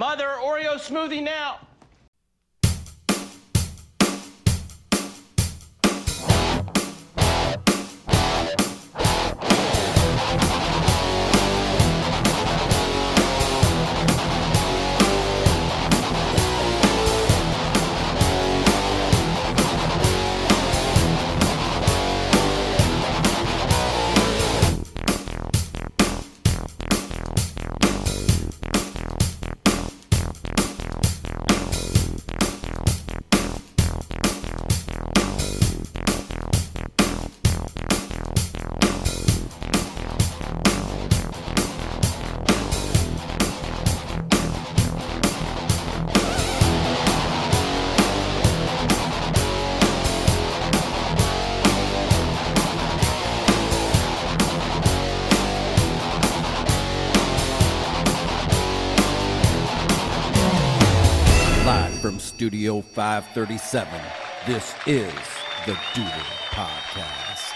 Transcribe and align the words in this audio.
Mother, 0.00 0.38
Oreo 0.42 0.76
smoothie 0.76 1.22
now. 1.22 1.58
From 62.10 62.18
Studio 62.18 62.80
537, 62.80 64.00
this 64.44 64.74
is 64.84 65.14
the 65.64 65.78
Doodle 65.94 66.10
Podcast. 66.50 67.54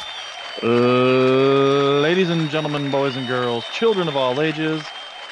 Uh, 0.63 1.99
ladies 2.01 2.31
and 2.31 2.49
gentlemen, 2.51 2.89
boys 2.89 3.17
and 3.17 3.27
girls, 3.27 3.65
children 3.73 4.07
of 4.07 4.17
all 4.17 4.41
ages, 4.41 4.81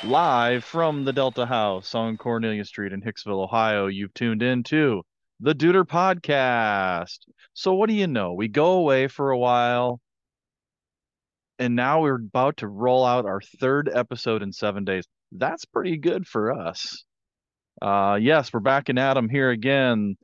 live 0.02 0.64
from 0.64 1.04
the 1.04 1.12
Delta 1.12 1.46
House 1.46 1.94
on 1.94 2.16
Cornelia 2.16 2.64
Street 2.64 2.92
in 2.92 3.00
Hicksville, 3.00 3.44
Ohio, 3.44 3.86
you've 3.86 4.12
tuned 4.12 4.42
in 4.42 4.64
to 4.64 5.04
the 5.38 5.54
Duder 5.54 5.84
Podcast. 5.84 7.18
So, 7.54 7.74
what 7.74 7.88
do 7.88 7.94
you 7.94 8.08
know? 8.08 8.32
We 8.32 8.48
go 8.48 8.72
away 8.72 9.06
for 9.06 9.30
a 9.30 9.38
while, 9.38 10.00
and 11.60 11.76
now 11.76 12.02
we're 12.02 12.16
about 12.16 12.56
to 12.56 12.66
roll 12.66 13.04
out 13.04 13.24
our 13.24 13.40
third 13.60 13.88
episode 13.94 14.42
in 14.42 14.50
seven 14.50 14.84
days. 14.84 15.04
That's 15.30 15.64
pretty 15.64 15.96
good 15.96 16.26
for 16.26 16.50
us. 16.50 17.04
Uh, 17.82 18.16
yes, 18.22 18.52
we're 18.52 18.60
back 18.60 18.88
in 18.90 18.96
Adam 18.96 19.28
here 19.28 19.50
again, 19.50 20.16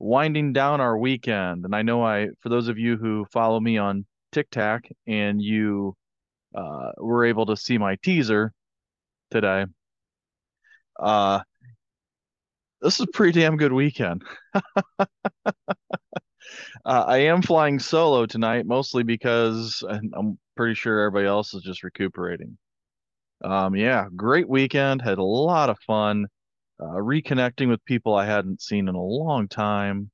winding 0.00 0.52
down 0.52 0.80
our 0.80 0.98
weekend. 0.98 1.64
And 1.64 1.72
I 1.72 1.82
know 1.82 2.04
I, 2.04 2.30
for 2.40 2.48
those 2.48 2.66
of 2.66 2.78
you 2.78 2.96
who 2.96 3.24
follow 3.32 3.60
me 3.60 3.78
on 3.78 4.04
TikTok 4.32 4.82
and 5.06 5.40
you 5.40 5.94
uh, 6.52 6.90
were 6.98 7.26
able 7.26 7.46
to 7.46 7.56
see 7.56 7.78
my 7.78 7.96
teaser 8.02 8.52
today, 9.30 9.66
uh, 10.98 11.42
this 12.82 12.94
is 12.94 13.02
a 13.02 13.12
pretty 13.12 13.38
damn 13.38 13.56
good 13.56 13.72
weekend. 13.72 14.24
uh, 14.98 15.06
I 16.84 17.18
am 17.18 17.40
flying 17.40 17.78
solo 17.78 18.26
tonight, 18.26 18.66
mostly 18.66 19.04
because 19.04 19.84
I'm 19.88 20.40
pretty 20.56 20.74
sure 20.74 21.02
everybody 21.02 21.28
else 21.28 21.54
is 21.54 21.62
just 21.62 21.84
recuperating. 21.84 22.58
Um, 23.44 23.76
yeah, 23.76 24.06
great 24.16 24.48
weekend. 24.48 25.02
Had 25.02 25.18
a 25.18 25.22
lot 25.22 25.70
of 25.70 25.78
fun 25.86 26.26
uh, 26.84 26.96
reconnecting 26.96 27.68
with 27.68 27.84
people 27.84 28.14
I 28.14 28.26
hadn't 28.26 28.60
seen 28.60 28.88
in 28.88 28.94
a 28.94 29.02
long 29.02 29.48
time. 29.48 30.10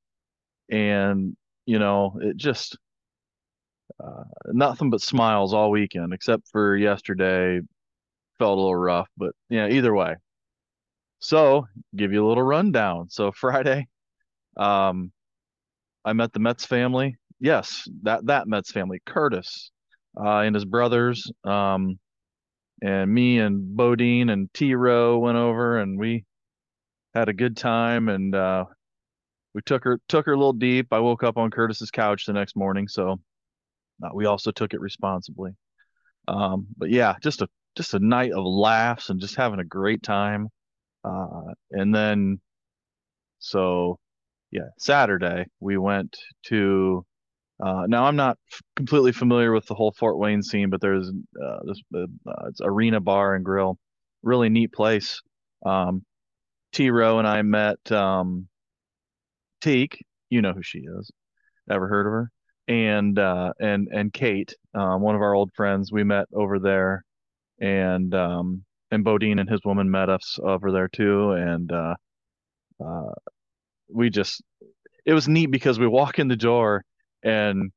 And, 0.70 1.36
you 1.66 1.78
know, 1.78 2.18
it 2.22 2.36
just 2.36 2.78
uh, 4.03 4.25
nothing 4.47 4.91
but 4.91 5.03
smiles 5.03 5.53
all 5.53 5.70
weekend, 5.70 6.12
except 6.12 6.48
for 6.53 6.76
yesterday. 6.76 7.60
Felt 8.38 8.56
a 8.56 8.60
little 8.60 8.76
rough, 8.76 9.08
but 9.19 9.32
yeah, 9.50 9.69
either 9.69 9.94
way. 9.94 10.16
So, 11.19 11.66
give 11.94 12.12
you 12.12 12.25
a 12.25 12.28
little 12.28 12.42
rundown. 12.42 13.10
So, 13.10 13.32
Friday, 13.37 13.88
um, 14.56 15.12
I 16.04 16.12
met 16.14 16.32
the 16.32 16.41
Mets 16.41 16.64
family. 16.64 17.16
Yes, 17.41 17.88
that 18.02 18.26
that 18.26 18.48
Mets 18.48 18.70
family, 18.70 19.02
Curtis, 19.04 19.72
uh, 20.19 20.38
and 20.38 20.54
his 20.54 20.64
brothers. 20.64 21.31
Um, 21.44 21.98
and 22.82 23.12
me 23.12 23.38
and 23.38 23.76
Bodine 23.76 24.31
and 24.31 24.52
T 24.54 24.75
Row 24.75 25.19
went 25.19 25.37
over 25.37 25.78
and 25.78 25.98
we 25.98 26.25
had 27.15 27.28
a 27.28 27.32
good 27.32 27.56
time 27.56 28.09
and 28.09 28.34
uh, 28.34 28.65
we 29.54 29.62
took 29.62 29.84
her 29.84 30.00
took 30.09 30.26
her 30.26 30.32
a 30.32 30.37
little 30.37 30.53
deep. 30.53 30.88
I 30.93 31.00
woke 31.00 31.22
up 31.22 31.37
on 31.37 31.50
Curtis's 31.50 31.91
couch 31.91 32.26
the 32.26 32.32
next 32.32 32.56
morning, 32.56 32.88
so 32.88 33.21
uh, 34.03 34.10
we 34.15 34.26
also 34.26 34.50
took 34.50 34.75
it 34.75 34.81
responsibly. 34.81 35.53
Um, 36.28 36.66
but 36.76 36.91
yeah, 36.91 37.15
just 37.22 37.43
a 37.43 37.49
just 37.76 37.94
a 37.94 37.99
night 37.99 38.32
of 38.32 38.44
laughs 38.44 39.10
and 39.10 39.20
just 39.20 39.37
having 39.37 39.60
a 39.60 39.65
great 39.65 40.03
time. 40.03 40.49
Uh, 41.04 41.54
and 41.70 41.94
then 41.94 42.41
so 43.38 43.99
yeah, 44.50 44.69
Saturday 44.78 45.47
we 45.60 45.78
went 45.78 46.16
to 46.44 47.04
uh, 47.62 47.84
now 47.88 48.04
I'm 48.04 48.16
not 48.16 48.38
f- 48.53 48.60
completely 48.76 49.12
familiar 49.12 49.53
with 49.53 49.66
the 49.66 49.75
whole 49.75 49.93
Fort 49.93 50.19
Wayne 50.19 50.43
scene, 50.43 50.70
but 50.70 50.81
there's 50.81 51.09
uh, 51.09 51.59
this 51.66 51.82
uh, 51.94 52.06
it's 52.49 52.60
Arena 52.62 53.00
Bar 53.00 53.34
and 53.34 53.44
Grill, 53.44 53.78
really 54.22 54.49
neat 54.49 54.72
place. 54.72 55.20
Um, 55.66 56.04
T 56.72 56.91
Row 56.91 57.19
and 57.19 57.26
I 57.26 57.42
met 57.42 57.91
um, 57.92 58.48
Teak. 59.60 60.04
You 60.28 60.42
know 60.42 60.53
who 60.53 60.62
she 60.62 60.81
is. 60.81 61.10
Ever 61.70 61.88
heard 61.88 62.06
of 62.06 62.12
her? 62.12 62.31
And 62.69 63.19
uh, 63.19 63.53
and 63.60 63.88
and 63.92 64.12
Kate, 64.12 64.54
um, 64.75 65.00
one 65.00 65.14
of 65.14 65.22
our 65.22 65.34
old 65.34 65.50
friends. 65.54 65.91
We 65.92 66.04
met 66.04 66.26
over 66.32 66.58
there, 66.58 67.04
and 67.60 68.14
um, 68.14 68.64
and 68.91 69.04
Bodine 69.04 69.38
and 69.38 69.48
his 69.48 69.60
woman 69.64 69.91
met 69.91 70.08
us 70.08 70.38
over 70.42 70.70
there 70.70 70.88
too. 70.88 71.32
And 71.32 71.72
uh, 71.72 71.94
uh, 72.84 73.12
we 73.88 74.10
just 74.10 74.42
it 75.04 75.14
was 75.14 75.28
neat 75.28 75.47
because 75.47 75.78
we 75.78 75.87
walk 75.87 76.19
in 76.19 76.28
the 76.28 76.37
door 76.37 76.84
and 77.22 77.72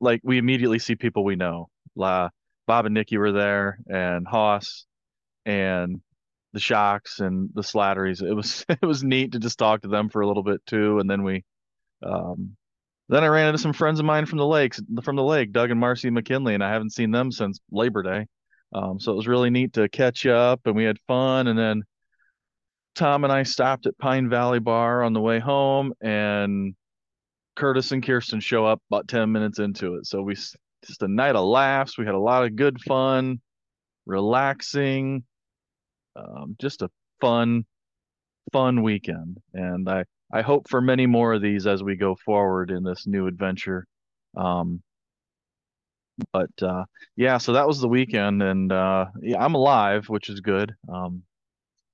like 0.00 0.20
we 0.24 0.38
immediately 0.38 0.78
see 0.78 0.94
people 0.94 1.24
we 1.24 1.36
know. 1.36 1.68
La 1.94 2.28
Bob 2.66 2.86
and 2.86 2.94
Nikki 2.94 3.16
were 3.16 3.32
there, 3.32 3.78
and 3.88 4.26
Haas, 4.26 4.86
and 5.44 6.00
the 6.56 6.60
Shocks 6.60 7.20
and 7.20 7.50
the 7.52 7.62
Slatteries. 7.62 8.22
It 8.22 8.32
was 8.34 8.64
it 8.70 8.84
was 8.84 9.04
neat 9.04 9.32
to 9.32 9.38
just 9.38 9.58
talk 9.58 9.82
to 9.82 9.88
them 9.88 10.08
for 10.08 10.22
a 10.22 10.26
little 10.26 10.42
bit 10.42 10.64
too, 10.66 10.98
and 10.98 11.08
then 11.08 11.22
we, 11.22 11.44
um, 12.02 12.56
then 13.10 13.22
I 13.22 13.26
ran 13.26 13.48
into 13.48 13.58
some 13.58 13.74
friends 13.74 14.00
of 14.00 14.06
mine 14.06 14.24
from 14.24 14.38
the 14.38 14.46
lakes 14.46 14.80
from 15.02 15.16
the 15.16 15.22
lake, 15.22 15.52
Doug 15.52 15.70
and 15.70 15.78
Marcy 15.78 16.08
McKinley, 16.08 16.54
and 16.54 16.64
I 16.64 16.72
haven't 16.72 16.94
seen 16.94 17.10
them 17.10 17.30
since 17.30 17.60
Labor 17.70 18.02
Day. 18.02 18.26
Um, 18.74 18.98
so 18.98 19.12
it 19.12 19.16
was 19.16 19.28
really 19.28 19.50
neat 19.50 19.74
to 19.74 19.86
catch 19.90 20.24
up, 20.24 20.62
and 20.64 20.74
we 20.74 20.84
had 20.84 20.96
fun. 21.06 21.46
And 21.46 21.58
then 21.58 21.82
Tom 22.94 23.24
and 23.24 23.32
I 23.32 23.42
stopped 23.42 23.86
at 23.86 23.98
Pine 23.98 24.30
Valley 24.30 24.58
Bar 24.58 25.02
on 25.02 25.12
the 25.12 25.20
way 25.20 25.38
home, 25.38 25.92
and 26.00 26.74
Curtis 27.54 27.92
and 27.92 28.04
Kirsten 28.04 28.40
show 28.40 28.64
up 28.64 28.80
about 28.90 29.08
10 29.08 29.30
minutes 29.30 29.58
into 29.58 29.96
it. 29.96 30.06
So 30.06 30.22
we 30.22 30.34
just 30.34 31.02
a 31.02 31.08
night 31.08 31.36
of 31.36 31.44
laughs. 31.44 31.98
We 31.98 32.06
had 32.06 32.14
a 32.14 32.18
lot 32.18 32.44
of 32.44 32.56
good 32.56 32.80
fun, 32.80 33.40
relaxing, 34.06 35.24
um, 36.16 36.56
just 36.60 36.82
a 36.82 36.90
fun, 37.20 37.64
fun 38.52 38.82
weekend. 38.82 39.38
And 39.54 39.88
I, 39.88 40.04
I 40.32 40.42
hope 40.42 40.68
for 40.68 40.80
many 40.80 41.06
more 41.06 41.34
of 41.34 41.42
these 41.42 41.66
as 41.66 41.82
we 41.82 41.96
go 41.96 42.16
forward 42.24 42.70
in 42.70 42.82
this 42.82 43.06
new 43.06 43.26
adventure. 43.26 43.86
Um, 44.36 44.82
but 46.32 46.50
uh, 46.62 46.84
yeah, 47.16 47.38
so 47.38 47.52
that 47.52 47.66
was 47.66 47.80
the 47.80 47.88
weekend, 47.88 48.42
and 48.42 48.72
uh, 48.72 49.06
yeah, 49.20 49.42
I'm 49.42 49.54
alive, 49.54 50.08
which 50.08 50.28
is 50.30 50.40
good. 50.40 50.74
Um, 50.88 51.22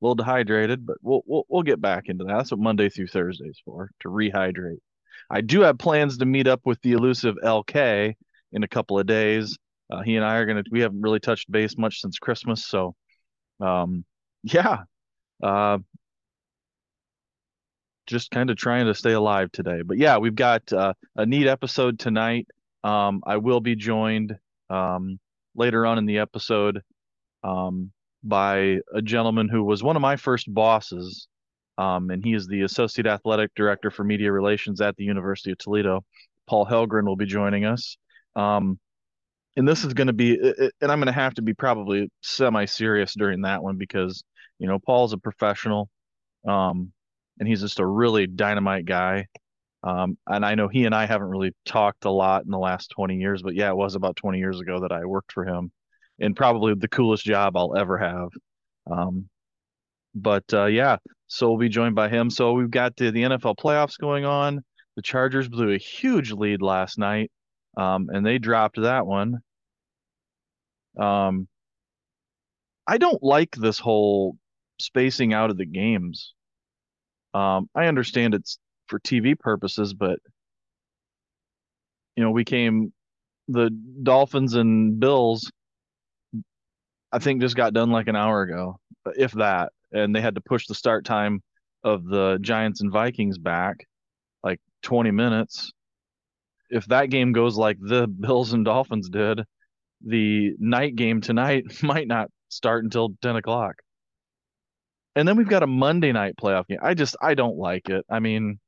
a 0.00 0.04
little 0.04 0.14
dehydrated, 0.14 0.86
but 0.86 0.96
we'll, 1.02 1.22
we'll 1.26 1.44
we'll 1.48 1.62
get 1.62 1.80
back 1.80 2.04
into 2.06 2.24
that. 2.24 2.36
That's 2.36 2.50
what 2.50 2.60
Monday 2.60 2.88
through 2.88 3.08
Thursday 3.08 3.46
is 3.46 3.60
for 3.64 3.90
to 4.00 4.08
rehydrate. 4.08 4.78
I 5.30 5.40
do 5.40 5.60
have 5.62 5.78
plans 5.78 6.18
to 6.18 6.26
meet 6.26 6.46
up 6.46 6.60
with 6.64 6.80
the 6.82 6.92
elusive 6.92 7.36
LK 7.42 8.14
in 8.52 8.62
a 8.62 8.68
couple 8.68 8.98
of 8.98 9.06
days. 9.06 9.56
Uh, 9.90 10.02
he 10.02 10.16
and 10.16 10.24
I 10.24 10.36
are 10.36 10.46
gonna. 10.46 10.62
We 10.70 10.80
haven't 10.80 11.02
really 11.02 11.20
touched 11.20 11.50
base 11.50 11.76
much 11.76 12.00
since 12.00 12.18
Christmas, 12.18 12.66
so 12.66 12.94
um, 13.60 14.04
yeah, 14.42 14.78
uh, 15.42 15.78
just 18.06 18.30
kind 18.30 18.50
of 18.50 18.56
trying 18.56 18.86
to 18.86 18.94
stay 18.94 19.12
alive 19.12 19.50
today. 19.52 19.82
But 19.82 19.98
yeah, 19.98 20.18
we've 20.18 20.34
got 20.34 20.72
uh, 20.72 20.94
a 21.16 21.26
neat 21.26 21.46
episode 21.46 21.98
tonight. 21.98 22.46
Um, 22.84 23.22
I 23.24 23.36
will 23.36 23.60
be 23.60 23.76
joined 23.76 24.36
um, 24.70 25.18
later 25.54 25.86
on 25.86 25.98
in 25.98 26.06
the 26.06 26.18
episode 26.18 26.82
um, 27.44 27.92
by 28.24 28.78
a 28.94 29.02
gentleman 29.02 29.48
who 29.48 29.64
was 29.64 29.82
one 29.82 29.96
of 29.96 30.02
my 30.02 30.16
first 30.16 30.52
bosses, 30.52 31.28
um, 31.78 32.10
and 32.10 32.24
he 32.24 32.34
is 32.34 32.46
the 32.46 32.62
associate 32.62 33.06
athletic 33.06 33.50
director 33.54 33.90
for 33.90 34.04
media 34.04 34.32
relations 34.32 34.80
at 34.80 34.96
the 34.96 35.04
University 35.04 35.52
of 35.52 35.58
Toledo. 35.58 36.04
Paul 36.48 36.66
Helgren 36.66 37.06
will 37.06 37.16
be 37.16 37.26
joining 37.26 37.64
us. 37.64 37.96
And 39.56 39.68
this 39.68 39.84
is 39.84 39.92
going 39.92 40.06
to 40.06 40.12
be, 40.12 40.38
and 40.38 40.90
I'm 40.90 40.98
going 40.98 41.06
to 41.06 41.12
have 41.12 41.34
to 41.34 41.42
be 41.42 41.52
probably 41.52 42.10
semi-serious 42.22 43.14
during 43.14 43.42
that 43.42 43.62
one 43.62 43.76
because 43.76 44.22
you 44.58 44.66
know 44.66 44.78
Paul's 44.78 45.12
a 45.12 45.18
professional, 45.18 45.88
um, 46.46 46.92
and 47.38 47.48
he's 47.48 47.60
just 47.60 47.80
a 47.80 47.86
really 47.86 48.26
dynamite 48.26 48.86
guy. 48.86 49.26
Um, 49.84 50.16
and 50.26 50.46
I 50.46 50.54
know 50.54 50.68
he 50.68 50.84
and 50.84 50.94
I 50.94 51.06
haven't 51.06 51.28
really 51.28 51.52
talked 51.66 52.04
a 52.04 52.10
lot 52.10 52.44
in 52.44 52.50
the 52.50 52.58
last 52.58 52.90
20 52.94 53.16
years, 53.16 53.42
but 53.42 53.54
yeah, 53.54 53.68
it 53.68 53.76
was 53.76 53.96
about 53.96 54.16
20 54.16 54.38
years 54.38 54.60
ago 54.60 54.80
that 54.80 54.92
I 54.92 55.04
worked 55.04 55.32
for 55.32 55.44
him, 55.44 55.72
and 56.20 56.36
probably 56.36 56.74
the 56.74 56.88
coolest 56.88 57.24
job 57.24 57.56
I'll 57.56 57.76
ever 57.76 57.98
have. 57.98 58.28
Um, 58.90 59.28
but 60.14 60.44
uh, 60.52 60.66
yeah, 60.66 60.96
so 61.26 61.48
we'll 61.48 61.58
be 61.58 61.68
joined 61.68 61.94
by 61.94 62.08
him. 62.08 62.30
So 62.30 62.52
we've 62.52 62.70
got 62.70 62.96
the, 62.96 63.10
the 63.10 63.22
NFL 63.22 63.56
playoffs 63.56 63.98
going 63.98 64.24
on. 64.24 64.62
The 64.96 65.02
Chargers 65.02 65.48
blew 65.48 65.72
a 65.72 65.78
huge 65.78 66.30
lead 66.32 66.60
last 66.60 66.98
night, 66.98 67.30
um, 67.76 68.08
and 68.12 68.24
they 68.24 68.38
dropped 68.38 68.80
that 68.80 69.06
one. 69.06 69.38
Um, 70.98 71.48
I 72.86 72.98
don't 72.98 73.22
like 73.22 73.54
this 73.56 73.78
whole 73.78 74.36
spacing 74.80 75.32
out 75.32 75.50
of 75.50 75.56
the 75.56 75.64
games. 75.64 76.34
Um, 77.34 77.70
I 77.74 77.86
understand 77.86 78.34
it's 78.34 78.58
for 78.88 78.98
TV 79.00 79.38
purposes, 79.38 79.94
but 79.94 80.18
you 82.16 82.22
know, 82.22 82.30
we 82.30 82.44
came 82.44 82.92
the 83.48 83.70
Dolphins 84.02 84.54
and 84.54 85.00
Bills. 85.00 85.50
I 87.10 87.18
think 87.18 87.40
just 87.40 87.56
got 87.56 87.74
done 87.74 87.90
like 87.90 88.08
an 88.08 88.16
hour 88.16 88.42
ago, 88.42 88.78
if 89.16 89.32
that, 89.32 89.72
and 89.92 90.14
they 90.14 90.20
had 90.20 90.34
to 90.34 90.40
push 90.40 90.66
the 90.66 90.74
start 90.74 91.04
time 91.04 91.42
of 91.84 92.04
the 92.04 92.38
Giants 92.40 92.80
and 92.80 92.92
Vikings 92.92 93.38
back 93.38 93.86
like 94.42 94.60
20 94.82 95.10
minutes. 95.10 95.72
If 96.72 96.86
that 96.86 97.10
game 97.10 97.32
goes 97.32 97.56
like 97.56 97.76
the 97.78 98.06
Bills 98.20 98.52
and 98.54 98.64
Dolphins 98.64 99.08
did, 99.08 99.42
the 100.04 100.54
night 100.58 100.96
game 100.96 101.20
tonight 101.20 101.64
might 101.82 102.08
not 102.08 102.28
start 102.48 102.82
until 102.82 103.10
10 103.22 103.36
o'clock. 103.36 103.76
And 105.14 105.28
then 105.28 105.36
we've 105.36 105.48
got 105.48 105.62
a 105.62 105.66
Monday 105.66 106.10
night 106.10 106.34
playoff 106.36 106.66
game. 106.66 106.78
I 106.82 106.94
just, 106.94 107.16
I 107.20 107.34
don't 107.34 107.58
like 107.58 107.90
it. 107.90 108.04
I 108.10 108.18
mean, 108.18 108.58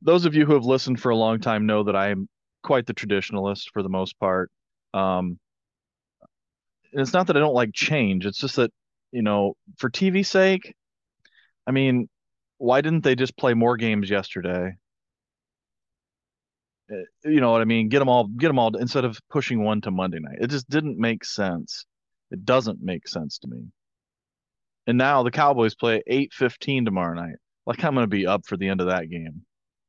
those 0.00 0.24
of 0.24 0.34
you 0.34 0.46
who 0.46 0.54
have 0.54 0.64
listened 0.64 1.00
for 1.00 1.10
a 1.10 1.16
long 1.16 1.38
time 1.38 1.66
know 1.66 1.82
that 1.84 1.94
I'm 1.94 2.28
quite 2.62 2.86
the 2.86 2.94
traditionalist 2.94 3.64
for 3.74 3.82
the 3.82 3.90
most 3.90 4.18
part. 4.18 4.50
Um, 4.94 5.38
it's 6.92 7.12
not 7.12 7.26
that 7.26 7.36
I 7.36 7.40
don't 7.40 7.54
like 7.54 7.74
change. 7.74 8.24
It's 8.24 8.38
just 8.38 8.56
that, 8.56 8.70
you 9.12 9.22
know, 9.22 9.54
for 9.76 9.90
TV 9.90 10.24
sake, 10.24 10.74
I 11.66 11.72
mean, 11.72 12.08
why 12.58 12.80
didn't 12.80 13.04
they 13.04 13.14
just 13.14 13.36
play 13.36 13.52
more 13.52 13.76
games 13.76 14.08
yesterday? 14.08 14.76
Uh, 16.90 16.96
you 17.24 17.40
know 17.40 17.50
what 17.50 17.60
I 17.60 17.64
mean? 17.64 17.88
Get 17.88 18.00
them 18.00 18.08
all, 18.08 18.26
get 18.26 18.48
them 18.48 18.58
all 18.58 18.76
instead 18.76 19.04
of 19.04 19.18
pushing 19.30 19.62
one 19.62 19.80
to 19.82 19.90
Monday 19.90 20.18
night. 20.20 20.38
It 20.40 20.50
just 20.50 20.68
didn't 20.68 20.98
make 20.98 21.24
sense. 21.24 21.86
It 22.30 22.44
doesn't 22.44 22.82
make 22.82 23.08
sense 23.08 23.38
to 23.38 23.48
me. 23.48 23.68
And 24.86 24.98
now 24.98 25.22
the 25.22 25.30
Cowboys 25.30 25.74
play 25.74 25.96
at 25.96 26.04
8:15 26.06 26.84
tomorrow 26.84 27.14
night. 27.14 27.36
Like 27.66 27.82
I'm 27.84 27.94
going 27.94 28.04
to 28.04 28.08
be 28.08 28.26
up 28.26 28.44
for 28.46 28.56
the 28.56 28.68
end 28.68 28.80
of 28.80 28.88
that 28.88 29.08
game. 29.08 29.42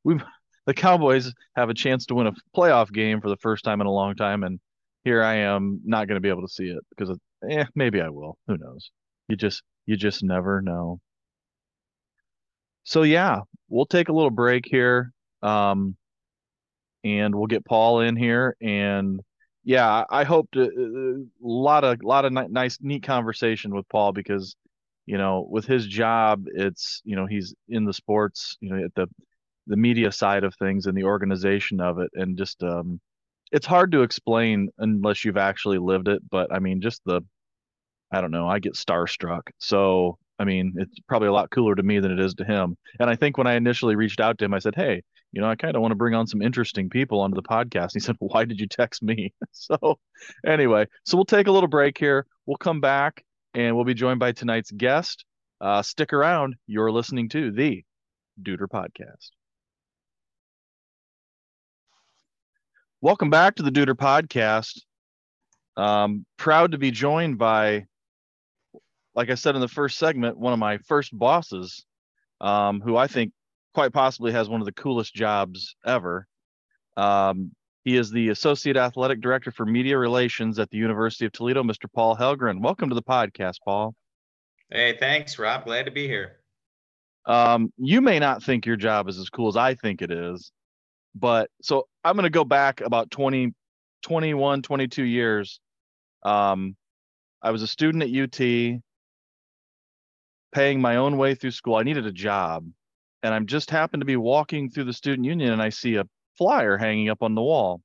We 0.04 0.18
the 0.64 0.74
Cowboys 0.74 1.32
have 1.54 1.68
a 1.68 1.74
chance 1.74 2.06
to 2.06 2.14
win 2.14 2.26
a 2.26 2.32
playoff 2.56 2.90
game 2.92 3.20
for 3.20 3.28
the 3.28 3.36
first 3.36 3.64
time 3.64 3.80
in 3.80 3.86
a 3.86 3.92
long 3.92 4.14
time 4.16 4.42
and 4.42 4.58
here 5.06 5.22
I 5.22 5.36
am 5.36 5.80
not 5.84 6.08
going 6.08 6.16
to 6.16 6.20
be 6.20 6.30
able 6.30 6.42
to 6.42 6.52
see 6.52 6.64
it 6.64 6.84
because 6.90 7.10
of, 7.10 7.20
eh, 7.48 7.64
maybe 7.76 8.00
I 8.00 8.08
will. 8.08 8.36
Who 8.48 8.58
knows? 8.58 8.90
You 9.28 9.36
just 9.36 9.62
you 9.86 9.96
just 9.96 10.24
never 10.24 10.60
know. 10.60 10.98
So 12.82 13.02
yeah, 13.02 13.42
we'll 13.68 13.86
take 13.86 14.08
a 14.08 14.12
little 14.12 14.30
break 14.30 14.66
here. 14.66 15.12
Um, 15.42 15.96
and 17.06 17.34
we'll 17.34 17.46
get 17.46 17.64
Paul 17.64 18.00
in 18.00 18.16
here. 18.16 18.56
And 18.60 19.20
yeah, 19.62 20.04
I 20.10 20.24
hope 20.24 20.50
to, 20.52 20.62
a 20.62 20.64
uh, 20.64 21.24
lot 21.40 21.84
of 21.84 22.02
lot 22.02 22.24
of 22.24 22.32
nice 22.32 22.78
neat 22.80 23.04
conversation 23.04 23.74
with 23.74 23.88
Paul 23.88 24.12
because 24.12 24.56
you 25.06 25.18
know 25.18 25.46
with 25.48 25.66
his 25.66 25.86
job, 25.86 26.46
it's 26.48 27.00
you 27.04 27.16
know 27.16 27.26
he's 27.26 27.54
in 27.68 27.84
the 27.84 27.92
sports, 27.92 28.56
you 28.60 28.70
know 28.70 28.84
at 28.84 28.94
the 28.94 29.06
the 29.68 29.76
media 29.76 30.12
side 30.12 30.44
of 30.44 30.54
things 30.54 30.86
and 30.86 30.96
the 30.96 31.04
organization 31.04 31.80
of 31.80 31.98
it, 31.98 32.10
and 32.14 32.36
just 32.36 32.62
um, 32.62 33.00
it's 33.52 33.66
hard 33.66 33.92
to 33.92 34.02
explain 34.02 34.68
unless 34.78 35.24
you've 35.24 35.36
actually 35.36 35.78
lived 35.78 36.08
it. 36.08 36.22
But 36.28 36.52
I 36.52 36.58
mean, 36.58 36.80
just 36.80 37.02
the 37.04 37.22
I 38.10 38.20
don't 38.20 38.30
know, 38.32 38.48
I 38.48 38.58
get 38.58 38.74
starstruck. 38.74 39.42
So 39.58 40.18
I 40.38 40.44
mean, 40.44 40.74
it's 40.76 40.98
probably 41.08 41.28
a 41.28 41.32
lot 41.32 41.50
cooler 41.50 41.74
to 41.74 41.82
me 41.82 41.98
than 41.98 42.12
it 42.12 42.20
is 42.20 42.34
to 42.34 42.44
him. 42.44 42.76
And 43.00 43.08
I 43.08 43.16
think 43.16 43.38
when 43.38 43.46
I 43.46 43.54
initially 43.54 43.96
reached 43.96 44.20
out 44.20 44.38
to 44.38 44.44
him, 44.44 44.54
I 44.54 44.58
said, 44.58 44.74
Hey, 44.74 45.02
you 45.32 45.40
know, 45.40 45.48
I 45.48 45.54
kind 45.54 45.74
of 45.74 45.82
want 45.82 45.92
to 45.92 45.96
bring 45.96 46.14
on 46.14 46.26
some 46.26 46.42
interesting 46.42 46.90
people 46.90 47.20
onto 47.20 47.34
the 47.34 47.42
podcast. 47.42 47.92
He 47.92 48.00
said, 48.00 48.16
Why 48.18 48.44
did 48.44 48.60
you 48.60 48.66
text 48.66 49.02
me? 49.02 49.32
so, 49.52 49.98
anyway, 50.46 50.86
so 51.04 51.16
we'll 51.16 51.24
take 51.24 51.46
a 51.46 51.52
little 51.52 51.68
break 51.68 51.98
here. 51.98 52.26
We'll 52.44 52.56
come 52.58 52.80
back 52.80 53.24
and 53.54 53.74
we'll 53.74 53.84
be 53.84 53.94
joined 53.94 54.20
by 54.20 54.32
tonight's 54.32 54.70
guest. 54.70 55.24
Uh, 55.60 55.80
stick 55.82 56.12
around. 56.12 56.54
You're 56.66 56.92
listening 56.92 57.30
to 57.30 57.50
the 57.50 57.82
Deuter 58.42 58.68
Podcast. 58.68 59.30
Welcome 63.00 63.30
back 63.30 63.54
to 63.56 63.62
the 63.62 63.70
Deuter 63.70 63.94
Podcast. 63.94 64.82
Um, 65.76 66.26
proud 66.36 66.72
to 66.72 66.78
be 66.78 66.90
joined 66.90 67.38
by 67.38 67.86
like 69.16 69.30
I 69.30 69.34
said 69.34 69.54
in 69.54 69.62
the 69.62 69.68
first 69.68 69.98
segment, 69.98 70.38
one 70.38 70.52
of 70.52 70.58
my 70.58 70.76
first 70.76 71.18
bosses, 71.18 71.86
um, 72.42 72.82
who 72.82 72.98
I 72.98 73.06
think 73.06 73.32
quite 73.74 73.92
possibly 73.92 74.30
has 74.32 74.48
one 74.48 74.60
of 74.60 74.66
the 74.66 74.72
coolest 74.72 75.14
jobs 75.14 75.74
ever. 75.86 76.26
Um, 76.98 77.52
he 77.84 77.96
is 77.96 78.10
the 78.10 78.28
Associate 78.28 78.76
Athletic 78.76 79.22
Director 79.22 79.50
for 79.50 79.64
Media 79.64 79.96
Relations 79.96 80.58
at 80.58 80.70
the 80.70 80.76
University 80.76 81.24
of 81.24 81.32
Toledo, 81.32 81.62
Mr. 81.62 81.86
Paul 81.92 82.14
Helgren. 82.14 82.60
Welcome 82.60 82.90
to 82.90 82.94
the 82.94 83.02
podcast, 83.02 83.54
Paul. 83.64 83.94
Hey, 84.70 84.96
thanks, 84.98 85.38
Rob. 85.38 85.64
Glad 85.64 85.86
to 85.86 85.92
be 85.92 86.06
here. 86.06 86.40
Um, 87.24 87.72
you 87.78 88.02
may 88.02 88.18
not 88.18 88.42
think 88.42 88.66
your 88.66 88.76
job 88.76 89.08
is 89.08 89.18
as 89.18 89.30
cool 89.30 89.48
as 89.48 89.56
I 89.56 89.74
think 89.74 90.02
it 90.02 90.10
is, 90.10 90.52
but 91.14 91.50
so 91.62 91.88
I'm 92.04 92.16
going 92.16 92.24
to 92.24 92.30
go 92.30 92.44
back 92.44 92.82
about 92.82 93.10
20, 93.10 93.54
21, 94.02 94.62
22 94.62 95.02
years. 95.04 95.58
Um, 96.22 96.76
I 97.40 97.50
was 97.50 97.62
a 97.62 97.66
student 97.66 98.02
at 98.02 98.10
UT 98.10 98.80
paying 100.52 100.80
my 100.80 100.96
own 100.96 101.16
way 101.16 101.34
through 101.34 101.50
school. 101.50 101.76
I 101.76 101.82
needed 101.82 102.06
a 102.06 102.12
job. 102.12 102.66
And 103.22 103.34
I'm 103.34 103.46
just 103.46 103.70
happened 103.70 104.00
to 104.02 104.06
be 104.06 104.16
walking 104.16 104.70
through 104.70 104.84
the 104.84 104.92
student 104.92 105.26
union 105.26 105.52
and 105.52 105.62
I 105.62 105.70
see 105.70 105.96
a 105.96 106.04
flyer 106.38 106.76
hanging 106.76 107.08
up 107.08 107.22
on 107.22 107.34
the 107.34 107.42
wall. 107.42 107.80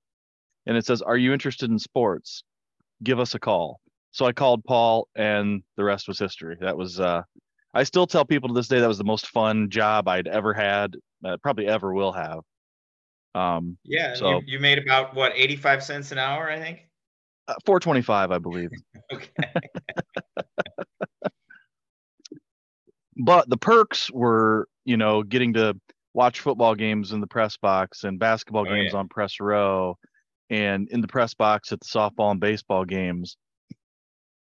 And 0.66 0.78
it 0.78 0.86
says, 0.86 1.02
Are 1.02 1.18
you 1.18 1.34
interested 1.34 1.72
in 1.72 1.80
sports? 1.80 2.44
Give 3.04 3.20
us 3.20 3.34
a 3.34 3.40
call. 3.40 3.80
So 4.12 4.26
I 4.26 4.34
called 4.34 4.64
Paul 4.66 5.08
and 5.16 5.64
the 5.78 5.84
rest 5.84 6.08
was 6.08 6.20
history. 6.20 6.58
That 6.60 6.78
was 6.78 7.00
uh 7.00 7.24
I 7.74 7.84
still 7.84 8.06
tell 8.06 8.26
people 8.26 8.50
to 8.50 8.54
this 8.54 8.68
day 8.68 8.80
that 8.82 8.88
was 8.88 8.98
the 8.98 9.04
most 9.04 9.28
fun 9.28 9.70
job 9.70 10.08
I'd 10.08 10.28
ever 10.28 10.54
had, 10.54 10.96
uh, 11.26 11.38
probably 11.42 11.68
ever 11.68 11.94
will 11.94 12.12
have. 12.12 12.42
Um, 13.34 13.78
yeah, 13.86 14.14
so 14.14 14.40
you, 14.40 14.42
you, 14.46 14.60
made 14.60 14.78
about 14.78 15.16
what 15.16 15.32
85 15.36 15.84
cents 15.84 16.12
an 16.12 16.18
hour, 16.18 16.50
I 16.50 16.60
think. 16.60 16.90
Uh, 17.48 17.56
425, 17.66 18.32
I 18.32 18.38
believe. 18.40 18.70
okay. 19.14 19.30
but 23.24 23.50
the 23.50 23.58
perks 23.58 24.10
were, 24.12 24.68
you 24.86 24.98
know, 24.98 25.24
getting 25.24 25.54
to 25.54 25.76
watch 26.14 26.40
football 26.40 26.76
games 26.76 27.14
in 27.14 27.22
the 27.22 27.28
press 27.28 27.58
box 27.58 28.04
and 28.04 28.20
basketball 28.20 28.68
oh, 28.68 28.74
games 28.74 28.92
yeah. 28.94 29.00
on 29.00 29.08
press 29.08 29.40
row 29.40 29.98
and 30.50 30.90
in 30.90 31.02
the 31.02 31.08
press 31.08 31.34
box 31.34 31.72
at 31.72 31.80
the 31.80 31.86
softball 31.86 32.32
and 32.32 32.40
baseball 32.40 32.84
games 32.84 33.38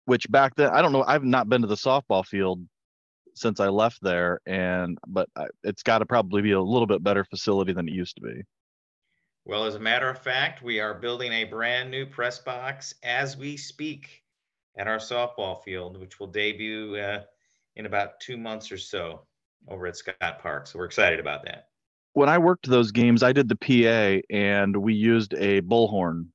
which 0.05 0.31
back 0.31 0.55
then 0.55 0.71
i 0.71 0.83
don't 0.83 0.93
know 0.93 1.03
i've 1.07 1.25
not 1.25 1.49
been 1.49 1.63
to 1.63 1.67
the 1.67 1.75
softball 1.75 2.25
field 2.25 2.61
since 3.35 3.59
i 3.59 3.69
left 3.69 3.99
there 4.03 4.41
and 4.47 4.99
but 5.07 5.29
it's 5.65 5.83
got 5.83 5.99
to 5.99 6.07
probably 6.07 6.43
be 6.43 6.53
a 6.53 6.61
little 6.61 6.87
bit 6.87 7.03
better 7.03 7.25
facility 7.25 7.73
than 7.73 7.89
it 7.89 7.95
used 7.95 8.15
to 8.17 8.23
be 8.23 8.43
well 9.47 9.65
as 9.65 9.75
a 9.75 9.81
matter 9.81 10.11
of 10.11 10.19
fact 10.19 10.63
we 10.63 10.79
are 10.79 10.93
building 10.93 11.33
a 11.33 11.45
brand 11.45 11.91
new 11.91 12.05
press 12.05 12.39
box 12.39 12.95
as 13.03 13.35
we 13.37 13.57
speak 13.57 14.23
at 14.77 14.87
our 14.87 14.99
softball 14.99 15.63
field 15.65 15.99
which 15.99 16.21
will 16.21 16.27
debut 16.27 16.97
uh, 16.97 17.23
in 17.77 17.87
about 17.87 18.21
two 18.21 18.37
months 18.37 18.73
or 18.73 18.79
so 18.79 19.23
over 19.69 19.87
at 19.87 19.97
Scott 19.97 20.39
Park. 20.41 20.67
So 20.67 20.79
we're 20.79 20.87
excited 20.87 21.21
about 21.21 21.45
that. 21.45 21.69
When 22.15 22.29
I 22.29 22.39
worked 22.39 22.69
those 22.69 22.93
games, 22.93 23.23
I 23.23 23.33
did 23.33 23.49
the 23.49 23.57
PA 23.57 24.23
and 24.35 24.77
we 24.77 24.95
used 24.95 25.35
a 25.35 25.61
bullhorn. 25.61 26.27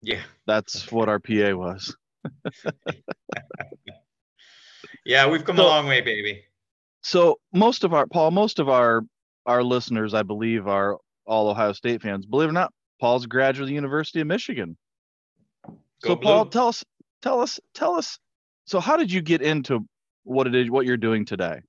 Yeah. 0.00 0.22
That's 0.46 0.90
what 0.90 1.08
our 1.08 1.18
PA 1.18 1.54
was. 1.54 1.94
yeah, 5.04 5.28
we've 5.28 5.44
come 5.44 5.56
so, 5.56 5.64
a 5.64 5.66
long 5.66 5.86
way, 5.86 6.00
baby. 6.00 6.44
So 7.02 7.38
most 7.52 7.84
of 7.84 7.92
our 7.92 8.06
Paul, 8.06 8.30
most 8.30 8.58
of 8.58 8.68
our 8.68 9.02
our 9.46 9.62
listeners, 9.62 10.14
I 10.14 10.22
believe, 10.22 10.66
are 10.66 10.98
all 11.26 11.48
Ohio 11.48 11.72
State 11.72 12.02
fans. 12.02 12.26
Believe 12.26 12.48
it 12.48 12.50
or 12.50 12.54
not, 12.54 12.72
Paul's 13.00 13.24
a 13.24 13.28
graduate 13.28 13.64
of 13.64 13.68
the 13.68 13.74
University 13.74 14.20
of 14.20 14.26
Michigan. 14.26 14.76
Go 15.66 16.10
so 16.10 16.16
blue. 16.16 16.30
Paul, 16.30 16.46
tell 16.46 16.68
us, 16.68 16.84
tell 17.22 17.40
us, 17.40 17.60
tell 17.74 17.94
us. 17.94 18.18
So 18.66 18.80
how 18.80 18.96
did 18.96 19.10
you 19.10 19.22
get 19.22 19.42
into 19.42 19.86
what 20.24 20.46
it 20.46 20.54
is 20.54 20.70
what 20.70 20.86
you're 20.86 20.96
doing 20.96 21.24
today 21.24 21.60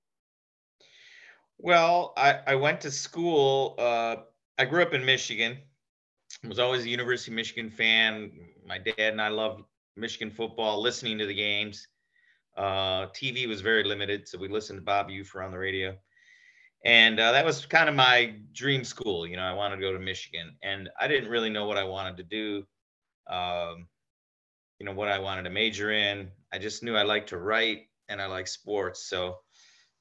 well 1.57 2.13
i, 2.17 2.39
I 2.47 2.55
went 2.55 2.81
to 2.81 2.91
school 2.91 3.75
uh, 3.77 4.17
i 4.57 4.65
grew 4.65 4.81
up 4.81 4.93
in 4.93 5.05
michigan 5.05 5.57
was 6.47 6.59
always 6.59 6.85
a 6.85 6.89
University 6.89 7.31
of 7.31 7.35
Michigan 7.35 7.69
fan. 7.69 8.31
My 8.65 8.77
dad 8.77 8.95
and 8.97 9.21
I 9.21 9.29
loved 9.29 9.63
Michigan 9.95 10.31
football, 10.31 10.81
listening 10.81 11.17
to 11.17 11.25
the 11.25 11.33
games. 11.33 11.87
Uh, 12.57 13.07
TV 13.07 13.47
was 13.47 13.61
very 13.61 13.83
limited, 13.83 14.27
so 14.27 14.37
we 14.37 14.47
listened 14.47 14.77
to 14.77 14.83
Bob 14.83 15.09
Ufer 15.09 15.43
on 15.43 15.51
the 15.51 15.57
radio. 15.57 15.95
And 16.85 17.19
uh, 17.19 17.33
that 17.33 17.45
was 17.45 17.65
kind 17.65 17.89
of 17.89 17.95
my 17.95 18.35
dream 18.53 18.83
school. 18.83 19.27
You 19.27 19.35
know, 19.35 19.43
I 19.43 19.53
wanted 19.53 19.77
to 19.77 19.81
go 19.81 19.91
to 19.91 19.99
Michigan, 19.99 20.55
and 20.63 20.89
I 20.99 21.07
didn't 21.07 21.29
really 21.29 21.49
know 21.49 21.65
what 21.65 21.77
I 21.77 21.83
wanted 21.83 22.17
to 22.17 22.23
do. 22.23 22.63
Um, 23.29 23.87
you 24.79 24.85
know, 24.85 24.93
what 24.93 25.09
I 25.09 25.19
wanted 25.19 25.43
to 25.43 25.49
major 25.49 25.91
in. 25.91 26.29
I 26.53 26.57
just 26.57 26.83
knew 26.83 26.95
I 26.95 27.03
liked 27.03 27.29
to 27.29 27.37
write 27.37 27.88
and 28.09 28.21
I 28.21 28.25
like 28.25 28.47
sports. 28.47 29.07
So 29.09 29.37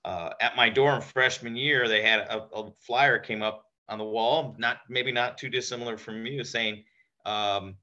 uh, 0.04 0.30
at 0.40 0.56
my 0.56 0.68
dorm 0.68 1.00
freshman 1.00 1.56
year, 1.56 1.86
they 1.86 2.02
had 2.02 2.20
a, 2.20 2.42
a, 2.54 2.72
flyer 2.80 3.18
came 3.18 3.42
up 3.42 3.64
on 3.88 3.98
the 3.98 4.04
wall, 4.04 4.56
not 4.58 4.78
maybe 4.88 5.12
not 5.12 5.38
too 5.38 5.48
dissimilar 5.48 5.96
from 5.96 6.24
you, 6.26 6.44
saying 6.44 6.84
um, 7.26 7.76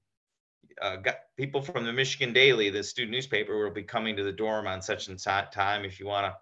uh, 0.82 0.98
got 0.98 1.18
people 1.38 1.62
from 1.62 1.86
the 1.86 1.94
Michigan 1.94 2.34
Daily, 2.34 2.70
the 2.70 2.84
student 2.84 3.12
newspaper, 3.12 3.64
will 3.64 3.72
be 3.72 3.84
coming 3.84 4.16
to 4.16 4.24
the 4.24 4.32
dorm 4.32 4.68
on 4.68 4.82
such 4.82 5.08
and 5.08 5.20
such 5.20 5.52
time. 5.52 5.86
If 5.86 6.00
you 6.00 6.06
want 6.06 6.26
to 6.26 6.36